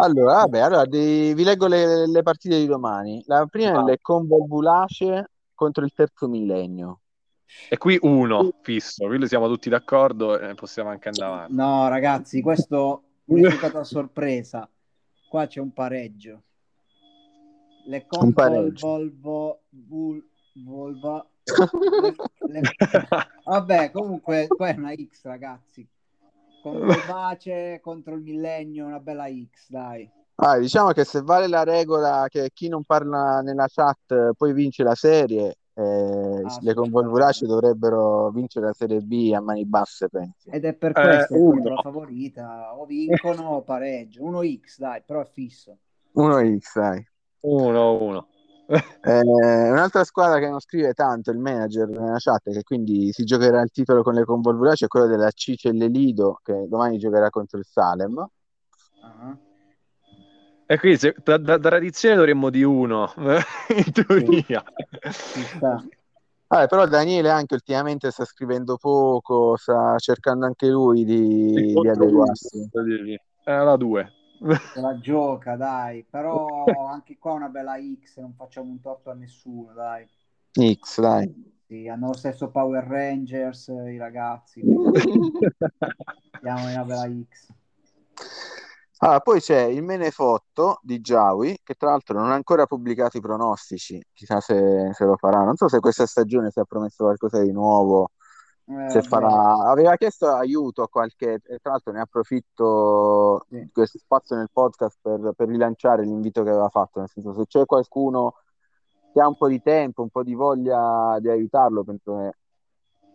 [0.00, 3.20] Allora, vabbè, allora di- vi leggo le, le partite di domani.
[3.26, 3.82] La prima è Ah.
[3.82, 7.00] le Convolvulace contro il terzo millennio.
[7.68, 11.54] E qui uno fisso, qui siamo tutti d'accordo e possiamo anche andare avanti.
[11.54, 14.68] No, ragazzi, questo mi è giocato a sorpresa.
[15.28, 16.42] Qua c'è un pareggio.
[17.86, 18.86] Le pareggio.
[18.86, 20.22] Volvo, Vul,
[20.64, 21.26] Volva.
[22.00, 22.14] le-
[22.60, 22.60] le-
[23.44, 25.86] Vabbè, comunque, qua è una X, ragazzi.
[26.62, 30.10] Con Volvace contro il millennio, una bella X, dai.
[30.40, 34.52] Ah, diciamo che se vale la regola che chi non parla nella chat eh, poi
[34.52, 36.74] vince la serie, eh, Ah, le sì.
[36.74, 40.50] Convolvulace dovrebbero vincere la Serie B a mani basse, penso.
[40.50, 41.74] Ed è per Eh, questo che uno.
[41.74, 42.76] la favorita.
[42.76, 44.24] O vincono o pareggio.
[44.24, 45.78] Uno X, dai, però è fisso.
[46.14, 47.06] 1x, dai.
[47.40, 48.26] Uno, uno.
[49.00, 53.62] Eh, un'altra squadra che non scrive tanto, il manager nella chat, che quindi si giocherà
[53.62, 57.64] il titolo con le Convolvulace, è quello della Cicelle Lido, che domani giocherà contro il
[57.64, 58.18] Salem.
[59.02, 59.38] Ah.
[60.70, 63.10] E qui se- da, da- da tradizione dovremmo di uno,
[63.74, 64.62] in teoria.
[66.46, 72.68] Vabbè, però Daniele anche ultimamente sta scrivendo poco, sta cercando anche lui di, di adeguarsi.
[72.70, 74.12] Eh, la 2.
[74.74, 76.04] Se la gioca, dai.
[76.08, 80.06] Però anche qua una bella X, non facciamo un torto a nessuno, dai.
[80.52, 81.56] X, dai.
[81.66, 84.60] Sì, hanno lo stesso Power Rangers, i ragazzi.
[86.40, 87.48] Diamo una bella X.
[89.00, 93.20] Ah, poi c'è il Menefotto di Giawi, che tra l'altro non ha ancora pubblicato i
[93.20, 95.44] pronostici, chissà se, se lo farà.
[95.44, 98.10] Non so se questa stagione si è promesso qualcosa di nuovo,
[98.70, 99.70] Eh, farà...
[99.70, 101.40] Aveva chiesto aiuto a qualche...
[101.44, 103.60] e tra l'altro ne approfitto Sì.
[103.60, 107.46] di questo spazio nel podcast per, per rilanciare l'invito che aveva fatto, nel senso se
[107.46, 108.34] c'è qualcuno
[109.12, 112.32] che ha un po' di tempo, un po' di voglia di aiutarlo, penso che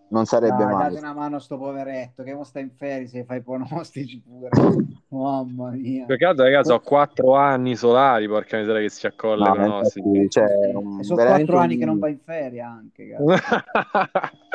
[0.10, 0.90] non sarebbe Dai, male.
[0.96, 4.22] date una mano a sto poveretto che mo sta in ferie se fai i pronostici
[4.22, 4.50] pure.
[5.14, 6.06] Mamma mia.
[6.06, 10.46] Per caso, ragazzi, ho 4 anni solari, porca miseria che si accolla No, infatti, cioè,
[10.74, 13.08] un- E sono quattro anni un- che non va in ferie anche.
[13.16, 13.26] cazzo.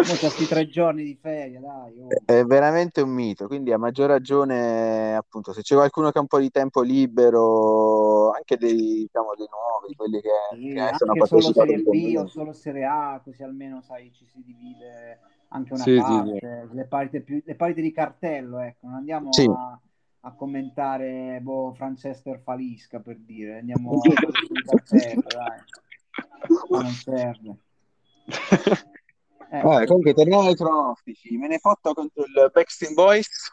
[0.06, 2.00] Mo c'ha sti tre giorni di ferie, dai.
[2.00, 2.08] oh.
[2.24, 6.26] È veramente un mito, quindi a maggior ragione, appunto, se c'è qualcuno che ha un
[6.26, 11.26] po' di tempo libero, anche dei, diciamo, dei nuovi, quelli che, Sì, che hanno anche
[11.26, 15.82] solo Serie B o solo Serie A, così almeno sai, ci si divide anche una
[15.82, 19.44] Sì, sì, parte, Le, partite più, le partite di cartello, ecco, non andiamo Sì.
[19.46, 19.78] a,
[20.28, 25.60] a commentare boh, Francesco Falisca per dire, andiamo a dai,
[26.70, 27.56] ma non serve.
[29.50, 31.36] Eh, Eh, comunque, torniamo ai pronostici.
[31.38, 33.50] Me ne fotto contro il Backstreet Boys.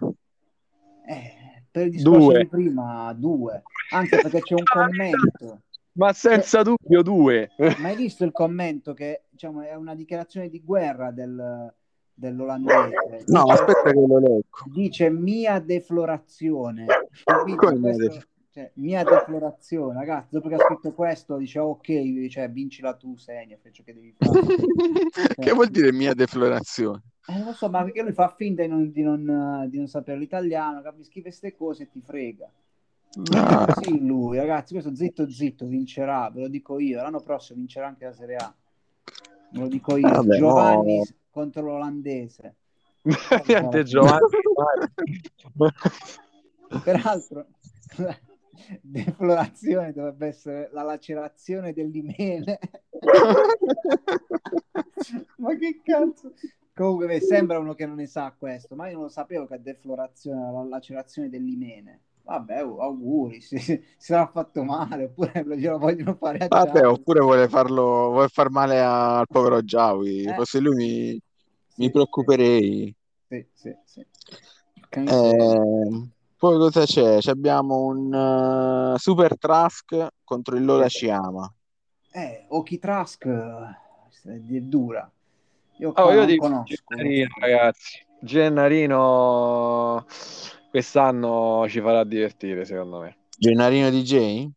[1.07, 2.39] eh, per il discorso Due.
[2.39, 5.61] di prima, due, anche perché c'è un commento.
[5.93, 7.51] Ma senza dubbio due.
[7.57, 11.73] Ma hai visto il commento che diciamo, è una dichiarazione di guerra del,
[12.15, 13.23] dell'olandese?
[13.27, 14.41] No, Dice- aspetta che lo leggo.
[14.73, 16.85] dice mia deflorazione.
[17.23, 18.23] Questo-
[18.55, 20.29] cioè, mia deflorazione, ragazzi.
[20.31, 24.39] Dopo che ha scritto questo, dice ok, cioè, vincila tu, Segna, che devi fare.
[25.35, 27.01] che vuol dire mia deflorazione?
[27.27, 29.87] Eh, non lo so, ma perché lui fa finta di non, di non, di non
[29.87, 31.03] sapere l'italiano, capi?
[31.03, 32.49] scrive queste cose e ti frega.
[33.33, 33.73] Ah.
[33.81, 37.01] Sì, lui, ragazzi, questo zitto zitto vincerà, ve lo dico io.
[37.01, 38.55] L'anno prossimo vincerà anche la Serie A.
[39.51, 40.07] Ve lo dico io.
[40.07, 41.03] Vabbè, Giovanni no.
[41.35, 42.55] Contro l'olandese.
[43.45, 44.25] Niente, Giovanni.
[46.81, 47.45] Peraltro,
[47.97, 48.17] la
[48.81, 52.57] deflorazione dovrebbe essere la lacerazione dell'imene.
[55.35, 56.31] ma che cazzo?
[56.73, 59.61] Comunque beh, sembra uno che non ne sa questo, ma io non lo sapevo che
[59.61, 61.99] deflorazione era la lacerazione dell'imene.
[62.23, 67.19] Vabbè, auguri, se, se sarà fatto male oppure lo, glielo vogliono fare a Vabbè, oppure
[67.19, 70.23] vuole farlo, vuole far male al povero Giawi.
[70.23, 70.33] Eh.
[70.33, 71.21] Fosse lui mi,
[71.77, 72.95] mi preoccuperei.
[73.27, 74.05] Sì, Sì, sì.
[74.89, 77.17] Eh, poi cosa c'è?
[77.25, 78.13] Abbiamo un
[78.93, 81.51] uh, Super Trask contro il Lola Ciama.
[82.11, 85.09] Eh, Oki Trask è dura.
[85.77, 86.73] Io, oh, io dico conosco.
[86.87, 88.05] Gennarino, ragazzi.
[88.21, 90.05] Gennarino
[90.69, 93.17] quest'anno ci farà divertire, secondo me.
[93.37, 94.47] Gennarino DJ?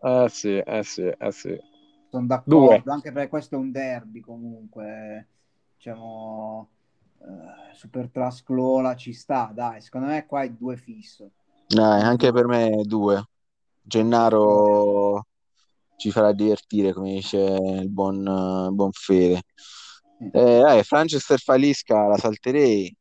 [0.00, 1.58] Eh sì, eh sì, eh sì.
[2.10, 2.82] Sono d'accordo, Due.
[2.86, 5.26] anche perché questo è un derby comunque.
[5.78, 6.70] Diciamo,
[7.18, 9.80] uh, Super Trasclola ci sta, dai.
[9.80, 11.30] Secondo me qua è due fisso.
[11.68, 13.24] Dai, anche per me è due.
[13.80, 15.24] Gennaro
[15.96, 19.42] ci farà divertire, come dice il buon, uh, buon Fede.
[20.32, 22.92] Eh, dai, Franchester Falisca la salterei.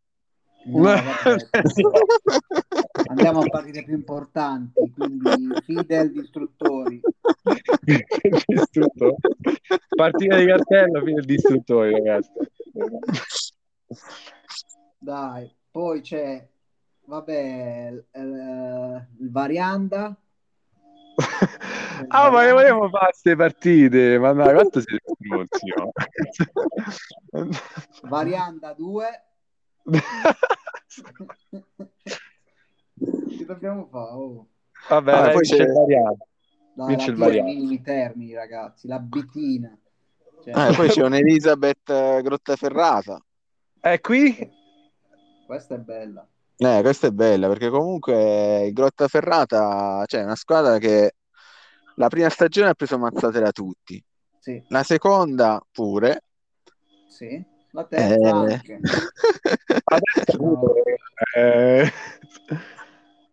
[0.66, 0.94] No,
[3.08, 7.02] Andiamo a partite più importanti, quindi Fidel distruttori.
[8.46, 9.16] Distruttori.
[9.96, 12.32] Partita di cartello, Fidel distruttori, ragazzi.
[14.98, 16.48] Dai, poi c'è,
[17.06, 20.16] vabbè, eh, il Varianda.
[22.10, 25.74] ah, ma ne volevo fare queste partite, ma dai, quanto siete stronzi,
[28.04, 29.22] Varianda 2
[33.38, 34.12] che dobbiamo fare?
[34.12, 34.48] Oh.
[34.90, 36.28] Vabbè, ah, poi c'è il variato.
[36.74, 37.48] Dai, vince il variato.
[37.48, 38.88] minimi termini, ragazzi.
[38.88, 39.76] La bitina.
[40.44, 40.70] Cioè...
[40.70, 43.24] Eh, poi c'è un'Elisabeth eh, Grottaferrata.
[43.80, 44.52] È qui?
[45.46, 46.28] Questa è bella.
[46.58, 51.14] Eh, questa è bella perché comunque Grottaferrata, cioè una squadra che
[51.96, 54.04] la prima stagione ha preso mazzate da tutti.
[54.40, 54.64] Sì.
[54.70, 56.24] La seconda pure.
[57.08, 58.30] Sì la terza eh...
[58.30, 58.80] anche.
[60.40, 60.74] no.
[61.36, 61.92] eh...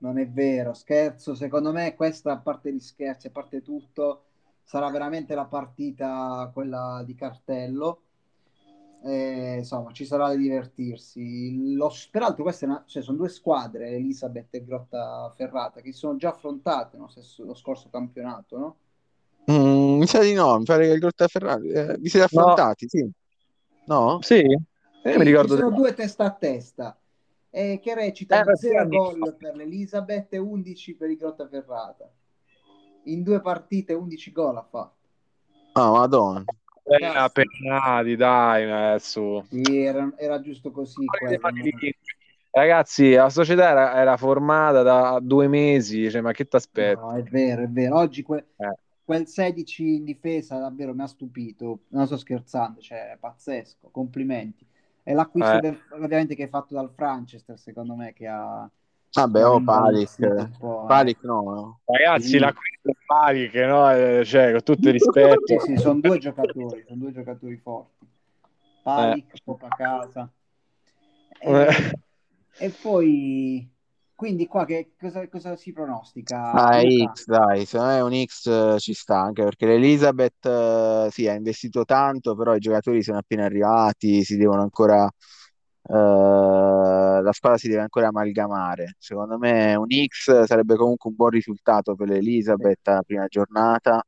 [0.05, 1.35] Non è vero, scherzo.
[1.35, 4.25] Secondo me questa, a parte gli scherzi, a parte tutto,
[4.63, 8.03] sarà veramente la partita quella di cartello.
[9.03, 11.75] Eh, insomma, ci sarà da divertirsi.
[11.75, 16.17] Lo, peraltro, queste una, cioè, sono due squadre, Elisabeth e Grotta Ferrata, che si sono
[16.19, 17.11] già affrontate no?
[17.39, 18.77] lo scorso campionato, no?
[19.51, 22.85] Mm, mi sa di no, mi pare che il Grotta Ferrata eh, vi siete affrontati,
[22.85, 22.91] no.
[22.91, 23.11] sì.
[23.87, 24.19] No?
[24.21, 24.45] Sì,
[25.03, 25.55] sì mi ricordo.
[25.55, 26.99] Ci sono due testa a testa
[27.55, 32.11] eh, che recitano eh, 0 gol per l'Elisabeth e 11 per il Grottaferrata.
[33.05, 35.07] In due partite 11 gol ha fatto.
[35.75, 36.45] Ah, oh, madonna.
[36.83, 39.47] Eh, pennati, dai, adesso.
[39.49, 41.05] Sì, era, era giusto così.
[42.51, 47.01] Ragazzi, la società era, era, formata da due mesi, cioè, ma che ti aspetti?
[47.01, 47.97] No, è vero, è vero.
[47.99, 48.75] Oggi que- eh
[49.05, 51.81] quel 16 in difesa davvero mi ha stupito.
[51.89, 53.91] Non sto scherzando, cioè è pazzesco.
[53.91, 54.67] Complimenti.
[55.05, 55.61] È l'acquisto eh.
[55.61, 58.69] del, ovviamente che è fatto dal Franchester, secondo me, che ha.
[59.13, 60.19] Vabbè, oh, Palic.
[60.19, 60.49] Eh.
[60.87, 61.81] Palic no, no.
[61.85, 62.39] Ragazzi, sì.
[62.39, 63.93] l'acquisto del Palic, no?
[63.93, 65.43] Eh, cioè, con tutto il rispetto.
[65.45, 68.07] sì, sì, sono due giocatori, sono due giocatori forti.
[68.83, 69.39] Palic, eh.
[69.45, 70.33] Coppa Casa.
[71.39, 72.01] E,
[72.57, 73.74] e poi
[74.25, 76.51] quindi qua che cosa, cosa si pronostica?
[76.53, 81.29] Ah, X, dai, secondo me un X uh, ci sta, anche perché l'Elizabeth uh, sì,
[81.29, 87.59] ha investito tanto, però i giocatori sono appena arrivati, si devono ancora, uh, la squadra
[87.59, 88.95] si deve ancora amalgamare.
[88.99, 92.91] Secondo me un X sarebbe comunque un buon risultato per l'Elizabeth sì.
[92.91, 94.03] la prima giornata.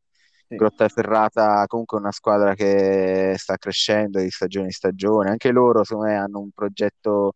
[0.49, 0.57] Sì.
[0.57, 6.17] Grottaferrata comunque una squadra che sta crescendo di stagione in stagione, anche loro secondo me
[6.17, 7.33] hanno un progetto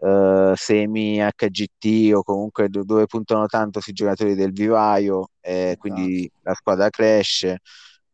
[0.00, 5.78] uh, semi HGT o comunque do- dove puntano tanto sui giocatori del vivaio e esatto.
[5.78, 7.60] quindi la squadra cresce.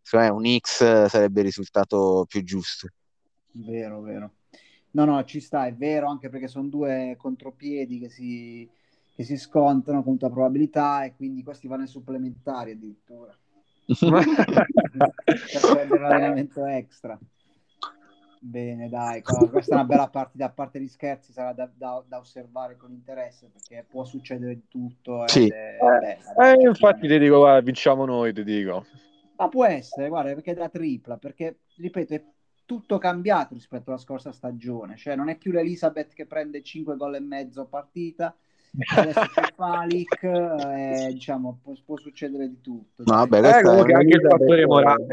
[0.00, 2.88] Secondo me un X sarebbe il risultato più giusto.
[3.52, 4.30] Vero, vero.
[4.92, 8.68] No, no, ci sta, è vero, anche perché sono due contropiedi che si,
[9.14, 13.36] che si scontrano con tutta probabilità e quindi questi vanno ai supplementari addirittura.
[13.86, 17.18] per prendere l'allenamento extra.
[18.38, 22.18] Bene, dai, questa è una bella partita, a parte gli scherzi, sarà da, da, da
[22.18, 25.26] osservare con interesse perché può succedere di tutto.
[25.26, 25.48] Sì.
[25.48, 28.86] È, bella, eh, infatti ti dico, guarda, vinciamo noi, ti dico.
[29.36, 32.24] Ma può essere, guarda, perché è da tripla, perché, ripeto, è
[32.66, 37.14] tutto cambiato rispetto alla scorsa stagione, cioè non è più l'Elisabeth che prende 5 gol
[37.14, 38.36] e mezzo a partita,
[38.96, 43.02] adesso c'è Falic, eh, diciamo, può, può, succedere di tutto.
[43.04, 45.06] No, vabbè, eh, anche, il fattore morale,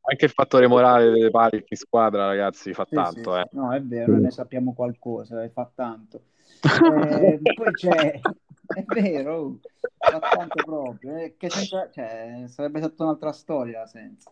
[0.00, 3.34] anche il fattore morale delle Falic in squadra, ragazzi, fa sì, tanto.
[3.34, 3.48] Sì, eh.
[3.52, 6.22] No, è vero, noi ne sappiamo qualcosa, eh, fa tanto.
[6.62, 8.20] Eh, poi c'è,
[8.74, 9.58] è vero,
[9.98, 14.30] fa tanto proprio, eh, che senza, cioè, sarebbe stata un'altra storia senza.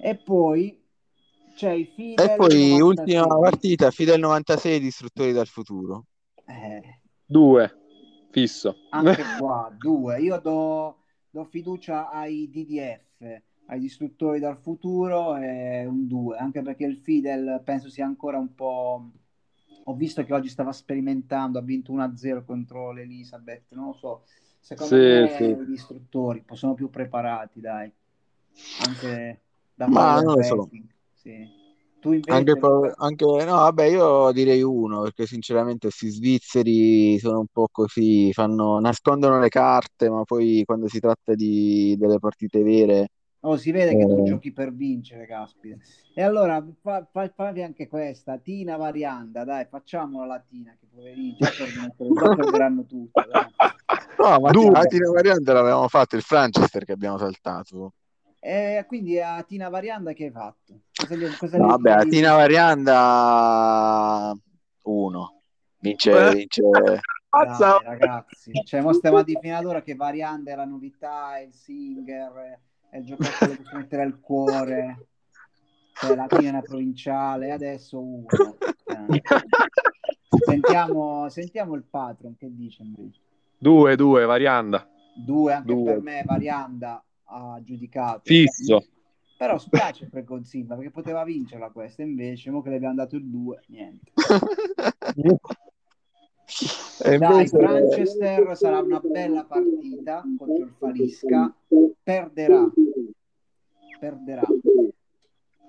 [0.00, 0.82] E poi
[1.54, 6.04] c'è il Fidel E poi, ultima partita, Fidel 96, distruttori dal futuro.
[6.46, 6.93] Eh,
[7.26, 7.72] Due,
[8.30, 8.76] fisso.
[8.90, 10.20] Anche qua, due.
[10.20, 10.96] Io do,
[11.30, 17.60] do fiducia ai DDF, ai distruttori dal futuro, e un 2, anche perché il Fidel
[17.64, 19.10] penso sia ancora un po',
[19.86, 24.22] Ho visto che oggi stava sperimentando, ha vinto 1-0 contro l'Elizabeth, non lo so.
[24.60, 25.70] Secondo Sì, me sì.
[25.70, 27.92] gli istruttori sono più preparati, dai.
[28.86, 29.40] Anche
[29.74, 30.70] da Ma non lo so.
[31.12, 31.63] Sì.
[32.04, 32.94] Tu invece, Anche, Luca?
[32.96, 38.78] anche- no, vabbè, io direi uno, perché sinceramente questi svizzeri sono un po' così, fanno,
[38.78, 43.08] nascondono le carte, ma poi quando si tratta di, delle partite vere,
[43.40, 45.76] Oh, si vede che tu eh, giochi per vincere, caspita.
[46.14, 50.86] E allora fa, fa- favi anche questa, Tina Varianda, dai, facciamola la Tina, che
[51.56, 53.20] perdono- già perderanno tutto.
[53.20, 53.46] dai.
[54.18, 54.70] no, ma Due.
[54.70, 57.92] la Tina Variante l'avevamo fatto, il Franchester che abbiamo saltato.
[58.40, 60.80] E quindi a Tina Varianda che hai fatto?
[61.06, 62.10] Cosa cosa No, vabbè, la chiedi?
[62.10, 64.36] Tina Varianda
[64.82, 65.42] uno,
[65.78, 66.62] vince, vince.
[67.30, 67.78] Mazza.
[67.82, 71.36] Dai, ragazzi, cioè, mo stiamo a di fino ad ora che Varianda è la novità,
[71.36, 72.60] è il singer,
[72.90, 75.06] è il giocatore che si mettere al cuore,
[75.94, 78.26] cioè, la Tina è una provinciale, adesso uno.
[78.86, 79.22] Eh.
[80.44, 83.20] Sentiamo, sentiamo il patron, che dice invece?
[83.58, 84.88] Due, due, varianda.
[85.16, 85.84] Due, anche Due.
[85.84, 88.22] per me Varianda ha giudicato.
[88.24, 88.84] Fisso.
[89.36, 93.26] Però spiace per Godzilla perché poteva vincerla questa, invece, mo che le abbiamo dato il
[93.26, 94.12] 2, niente.
[97.02, 101.52] E Dai, Franchester sarà una bella partita contro il Falisca.
[102.02, 102.70] Perderà.
[103.98, 104.46] Perderà.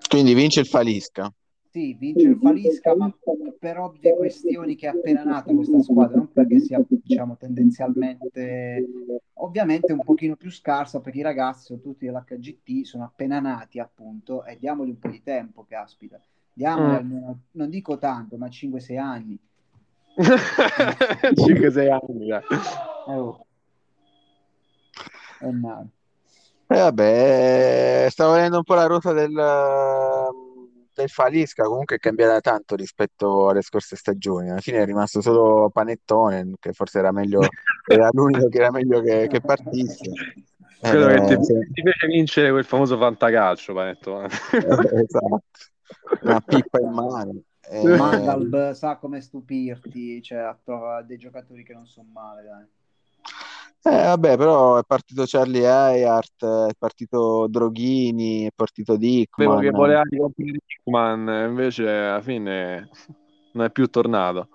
[0.07, 1.33] Quindi vince il Falisca.
[1.75, 3.13] Sì, vince il Falisca, ma
[3.59, 8.87] per ovvie questioni che è appena nata questa squadra, non perché sia, diciamo, tendenzialmente,
[9.33, 14.45] ovviamente un pochino più scarsa, perché i ragazzi sono tutti dell'HGT, sono appena nati, appunto,
[14.45, 16.17] e diamogli un po' di tempo, caspita.
[16.53, 16.95] Diamogli Mm.
[16.95, 19.37] almeno, non dico tanto, ma 5-6 anni.
[20.15, 22.27] 5-6 anni.
[22.27, 22.41] dai.
[23.09, 23.45] Eh, oh.
[25.41, 25.89] Eh, no.
[26.67, 29.33] E vabbè, stavo vedendo un po' la rosa del,
[31.01, 34.49] del Falisca, comunque è cambiata tanto rispetto alle scorse stagioni.
[34.49, 37.41] Alla fine è rimasto solo Panettone, che forse era meglio,
[37.87, 40.11] era l'unico che era meglio che, che partisse.
[40.81, 41.53] Che Eh, ti, sì.
[41.73, 44.27] ti fece vincere quel famoso fantacalcio, Panettone.
[44.51, 45.41] Eh, esatto,
[46.21, 47.41] una pippa in mano.
[47.67, 52.65] Eh, Mandalb sa come stupirti, cioè trova dei giocatori che non sono male, dai.
[53.85, 58.93] Eh, vabbè, però è partito Charlie Hayart, è partito Droghini, è partito
[59.37, 59.71] Sapevo che Dickman.
[59.71, 62.89] voleva ricomprare Dickman, invece alla fine
[63.53, 64.49] non è più tornato.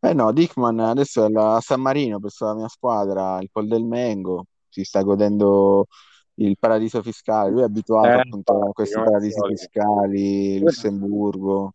[0.00, 3.84] Eh no, Dickman adesso è a San Marino, presso la mia squadra, il Pol del
[3.84, 5.86] Mengo, si sta godendo
[6.34, 7.50] il paradiso fiscale.
[7.50, 11.72] Lui è abituato Eh, appunto a questi paradisi fiscali, Lussemburgo.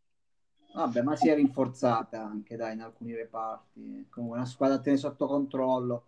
[0.74, 4.08] Vabbè, ma si è rinforzata anche, dai, in alcuni reparti.
[4.10, 6.04] Comunque una squadra a tenere sotto controllo.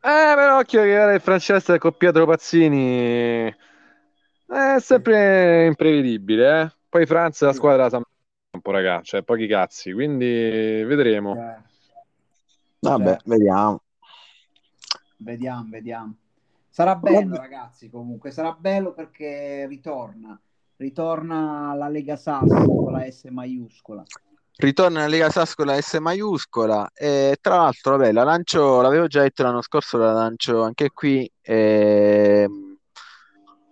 [0.00, 3.54] Eh, però occhio che era il Francesco con Pietro Pazzini
[4.46, 6.72] è sempre imprevedibile, eh.
[6.88, 8.02] Poi Franza è la squadra da San
[8.50, 10.24] Campo, raga, cioè pochi cazzi, quindi
[10.84, 11.34] vedremo.
[11.34, 11.56] Cioè,
[12.80, 13.22] Vabbè, Certo.
[13.26, 13.82] vediamo.
[15.18, 16.14] vediamo, vediamo.
[16.70, 18.30] Sarà bello, ragazzi, comunque.
[18.30, 20.40] Sarà bello perché ritorna.
[20.76, 24.04] Ritorna la Lega Sass con la S maiuscola.
[24.60, 29.06] Ritorna in Lega Sass con la S maiuscola e tra l'altro, vabbè, la lancio, l'avevo
[29.06, 31.30] già detto l'anno scorso, la lancio anche qui.
[31.42, 32.76] ehm,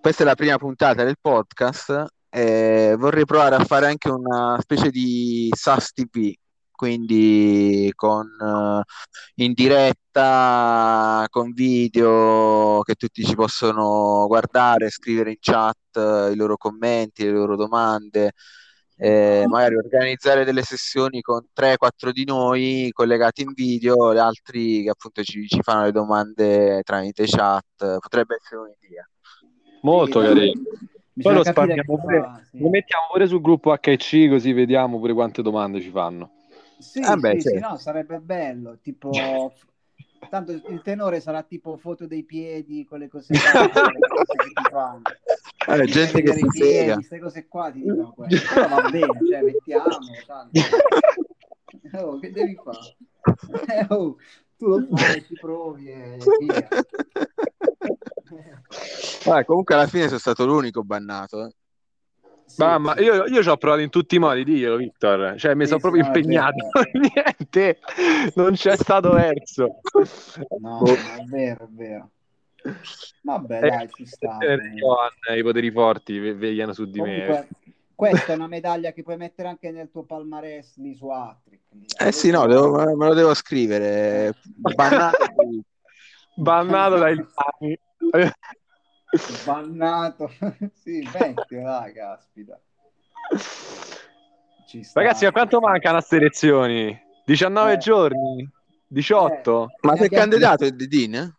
[0.00, 2.06] questa è la prima puntata del podcast.
[2.28, 6.32] e vorrei provare a fare anche una specie di SAS TV,
[6.70, 8.82] quindi con eh,
[9.44, 16.56] in diretta, con video che tutti ci possono guardare, scrivere in chat eh, i loro
[16.56, 18.32] commenti, le loro domande
[18.98, 24.90] eh, magari organizzare delle sessioni con 3-4 di noi collegati in video, gli altri che
[24.90, 29.08] appunto ci, ci fanno le domande tramite chat, potrebbe essere un'idea.
[29.82, 30.62] Molto Sì, carino.
[31.22, 31.52] Poi lo chi
[31.84, 32.58] pure, fa, sì.
[32.58, 36.30] lo mettiamo pure sul gruppo HC così vediamo pure quante domande ci fanno.
[36.78, 37.68] Sì, Eh beh, sì, sì, certo.
[37.68, 38.78] no, sarebbe bello.
[38.82, 39.54] Tipo,
[40.28, 44.62] tanto il tenore sarà tipo foto dei piedi, quelle cose là, quelle cose che ti
[44.70, 45.02] fanno.
[45.68, 46.94] Eh, gente che si frega.
[46.94, 48.54] queste cose qua ti dicono questo.
[48.54, 50.60] Però va bene, cioè, mettiamo, tanto.
[51.92, 52.96] Oh, che devi fare?
[53.68, 54.16] Eh, oh,
[54.56, 56.68] tu lo fai, ti provi e via.
[59.24, 61.46] Vabbè, comunque alla fine sono stato l'unico bannato.
[61.46, 61.54] eh.
[62.46, 63.02] Sì, Mamma, sì.
[63.02, 65.80] io, io ci ho provato in tutti i modi, diglielo Victor, cioè mi Sì, sono
[65.80, 67.78] sì, proprio impegnato, niente,
[68.34, 69.80] non c'è stato verso.
[70.60, 72.10] No, no, è vero, è vero.
[73.22, 74.38] Vabbè, Eh, dai, ci sta.
[74.38, 74.78] eh, comunque.
[74.78, 77.24] Johan, I poteri forti ve- vegliano su di me.
[77.26, 77.48] Comunque,
[77.94, 81.62] questa è una medaglia che puoi mettere anche nel tuo palmarès lì su Attrick.
[81.72, 81.84] lì.
[81.98, 84.34] Eh sì, no, devo- me lo devo scrivere.
[84.44, 85.16] Bannato.
[86.34, 87.78] Bannato dai lani.
[89.44, 90.30] Bannato.
[90.74, 92.60] sì, vecchio, dai, caspita.
[94.82, 95.00] Sta.
[95.00, 97.00] Ragazzi, a quanto mancano a queste elezioni?
[97.24, 97.76] 19 Eh.
[97.78, 98.50] giorni?
[98.88, 99.68] 18?
[99.80, 101.34] Ma Eh, sei che- candidato il Didin?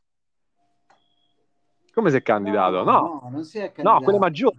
[1.97, 2.83] Come si è candidato?
[2.83, 4.03] No, no, non si è no, candidato.
[4.03, 4.55] quelle maggiori.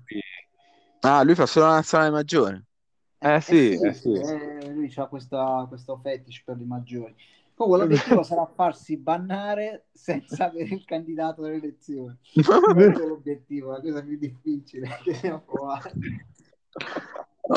[1.02, 2.64] Ah, lui fa solo la nazionale maggiore.
[3.16, 4.12] Eh sì, Eh eh sì.
[4.12, 7.14] eh, lui ha questa, questo fetish per i maggiori.
[7.54, 12.16] Comunque l'obiettivo sarà farsi bannare senza avere il candidato alle elezioni.
[12.32, 15.90] Questo è l'obiettivo, la cosa più difficile che abbiamo provato.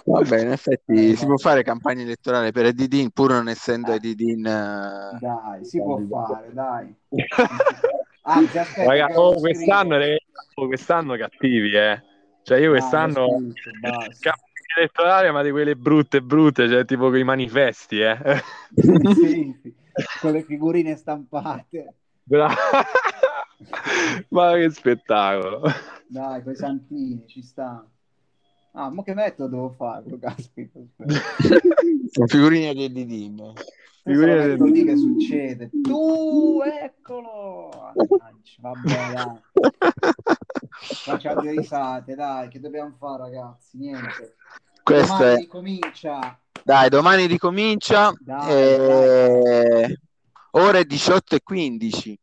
[0.05, 4.45] Vabbè, in effetti Eh, si può fare campagna elettorale per Edidin pur non essendo Edidin.
[4.45, 6.95] eh, Dai, si può fare, dai.
[8.23, 10.17] Anzi, aspetta, Raga, oh, quest'anno, scrivo.
[10.55, 12.03] oh, quest'anno cattivi, eh.
[12.43, 14.29] Cioè io Ah, quest'anno scritto, basta.
[14.29, 18.17] campagna elettorale, ma di quelle brutte brutte, cioè tipo con i manifesti, eh.
[18.75, 19.73] Sì, sì,
[20.21, 21.93] con le figurine stampate.
[22.23, 22.53] Bra-
[24.29, 25.61] ma che spettacolo.
[26.07, 27.85] Dai, con i santini, ci sta.
[28.73, 30.03] Ah, ma che metodo devo fare?
[30.19, 30.79] Caspita.
[32.09, 33.53] Sono figurine di Edidin.
[34.03, 35.69] Del- lì che succede.
[35.83, 37.69] Tu, eccolo!
[38.59, 39.39] Vabbè, dai.
[41.03, 43.77] Facciamo due risate, dai, che dobbiamo fare, ragazzi?
[43.77, 44.35] Niente.
[44.83, 45.37] Questo Domani è.
[45.37, 46.39] ricomincia.
[46.63, 48.11] Dai, domani ricomincia.
[48.19, 49.99] Dai, eh,
[50.51, 52.19] Ore 18 e 15.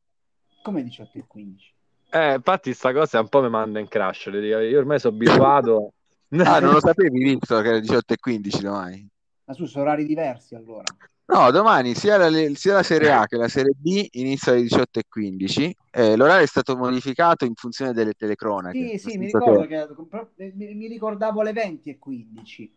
[0.63, 1.73] Come 18 e 15?
[2.11, 5.93] Eh, infatti sta cosa un po' mi manda in crash, io ormai sono abituato.
[6.31, 9.09] Ah, non lo sapevi, Victor, che era 18 e 15 domani?
[9.45, 10.85] Ma su, sono orari diversi allora.
[11.31, 14.99] No, domani sia la, sia la Serie A che la Serie B inizia alle 18
[14.99, 15.75] e 15.
[15.91, 18.89] Eh, l'orario è stato modificato in funzione delle telecronache.
[18.89, 19.89] Sì, sì, mi ricordo che-
[20.37, 22.73] eh, mi, mi ricordavo le 20 e 15.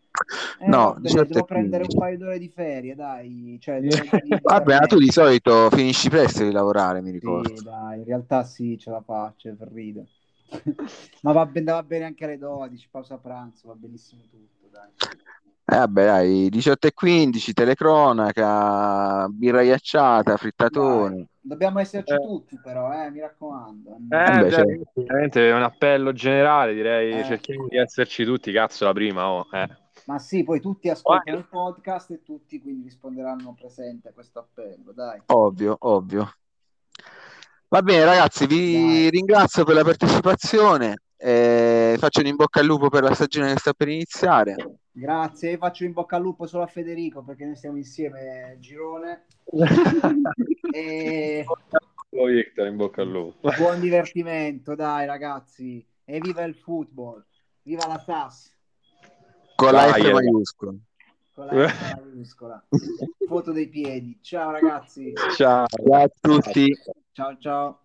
[0.60, 1.96] Eh, No, vabbè, 18 devo prendere 15.
[1.96, 3.58] un paio d'ore di ferie, dai.
[3.60, 7.48] Cioè, di- Vabbè, ma tu di solito finisci presto di lavorare, mi ricordo.
[7.48, 10.06] Sì, dai, in realtà sì, ce la faccio per ridere.
[11.22, 14.90] Ma va bene, va bene anche alle 12, pausa pranzo, va benissimo tutto, dai.
[15.64, 21.26] Eh, vabbè, dai, 18 e 15, telecronaca, birra ghiacciata, frittatoni.
[21.40, 22.18] Dobbiamo esserci Eh.
[22.18, 23.90] tutti però, eh, mi raccomando.
[23.90, 27.24] Eh, Vabbè, cioè, cioè- veramente è un appello generale, direi, Eh.
[27.24, 29.68] cerchiamo di esserci tutti, cazzo, la prima, oh, eh.
[30.06, 34.92] Ma sì, poi tutti ascoltano il podcast e tutti quindi risponderanno presente a questo appello,
[34.92, 35.22] dai.
[35.26, 36.32] Ovvio, ovvio.
[37.68, 39.10] Va bene, ragazzi, vi Dai.
[39.10, 40.96] ringrazio per la partecipazione.
[41.24, 44.56] eh, faccio un in bocca al lupo per la stagione che sta per iniziare.
[44.94, 49.24] Grazie, io faccio in bocca al lupo solo a Federico perché noi stiamo insieme, Girone.
[50.74, 51.44] E
[52.10, 53.50] Victor, in bocca al lupo.
[53.56, 55.84] buon divertimento, dai ragazzi.
[56.04, 57.24] E viva il football,
[57.62, 58.50] viva la SAS
[59.56, 60.74] Con la F maiuscola.
[61.34, 62.64] con la S maiuscola.
[63.26, 64.18] Foto dei piedi.
[64.20, 65.12] Ciao ragazzi.
[65.36, 65.66] Ciao.
[65.66, 66.74] Ciao a tutti.
[67.12, 67.81] Ciao ciao.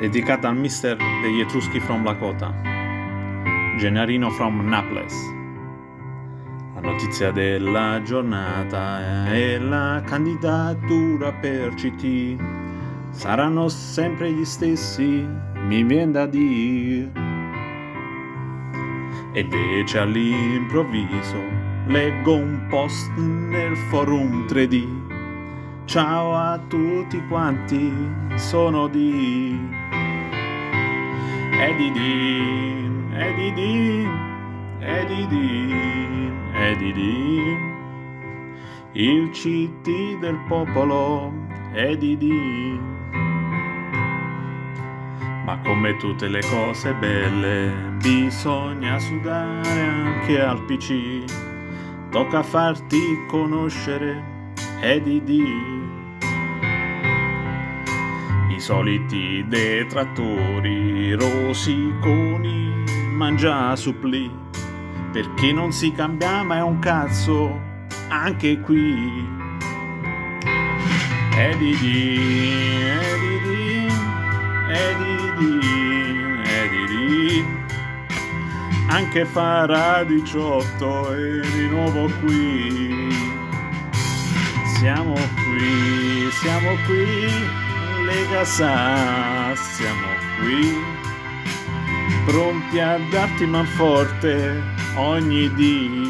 [0.00, 2.54] Dedicata al mister degli Etruschi from Lakota,
[3.76, 5.14] Gennarino from Naples.
[6.74, 12.36] La notizia della giornata è la candidatura per CT.
[13.10, 15.28] Saranno sempre gli stessi,
[15.66, 17.12] mi viene da dire.
[19.32, 21.42] E invece all'improvviso
[21.88, 25.08] leggo un post nel forum 3D.
[25.84, 27.92] Ciao a tutti quanti,
[28.36, 29.79] sono di
[31.62, 37.76] Eddie Dean, Eddie Dean, Eddie Dean, Eddie Dean,
[38.92, 41.30] il CT del popolo,
[41.74, 42.80] Eddie Dean.
[45.44, 47.70] Ma come tutte le cose belle,
[48.00, 51.24] bisogna sudare anche al PC.
[52.10, 55.79] Tocca farti conoscere Eddie Dean.
[58.60, 64.30] I soliti detrattori rosiconi mangia suppli
[65.10, 67.58] perché non si cambia mai un cazzo
[68.08, 69.26] anche qui.
[71.38, 73.96] Eddie Dean, Eddie Dean,
[74.68, 77.66] Eddie Dean, Eddie Dean
[78.88, 83.08] anche farà 18 e di nuovo qui.
[84.76, 87.68] Siamo qui, siamo qui
[88.10, 90.08] Lega Sa, siamo
[90.40, 90.76] qui,
[92.24, 94.60] pronti a darti manforte
[94.96, 96.08] ogni dì.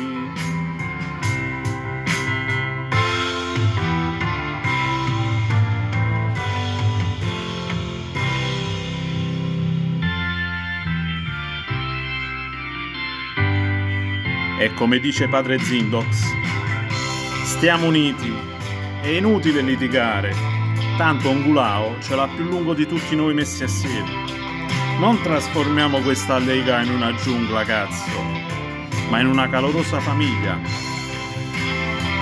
[14.58, 16.06] E come dice padre Zindox,
[17.44, 18.32] stiamo uniti,
[19.02, 20.59] è inutile litigare
[21.00, 24.10] Tanto Ongulao ce l'ha più lungo di tutti noi messi assieme.
[24.98, 28.20] Non trasformiamo questa lega in una giungla, cazzo,
[29.08, 30.60] ma in una calorosa famiglia.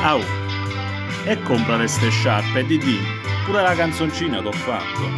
[0.05, 0.21] Au,
[1.25, 3.01] e comprare ste sciarpe, di di,
[3.47, 5.11] pure la canzoncina t'ho fatto.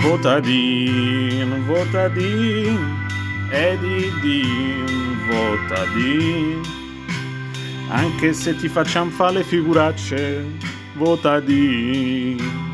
[0.00, 3.06] Votadin, votadin,
[3.50, 6.79] Edidin, votadin.
[7.92, 10.44] Anche se ti facciamo fare le figuracce,
[10.94, 12.69] votadin.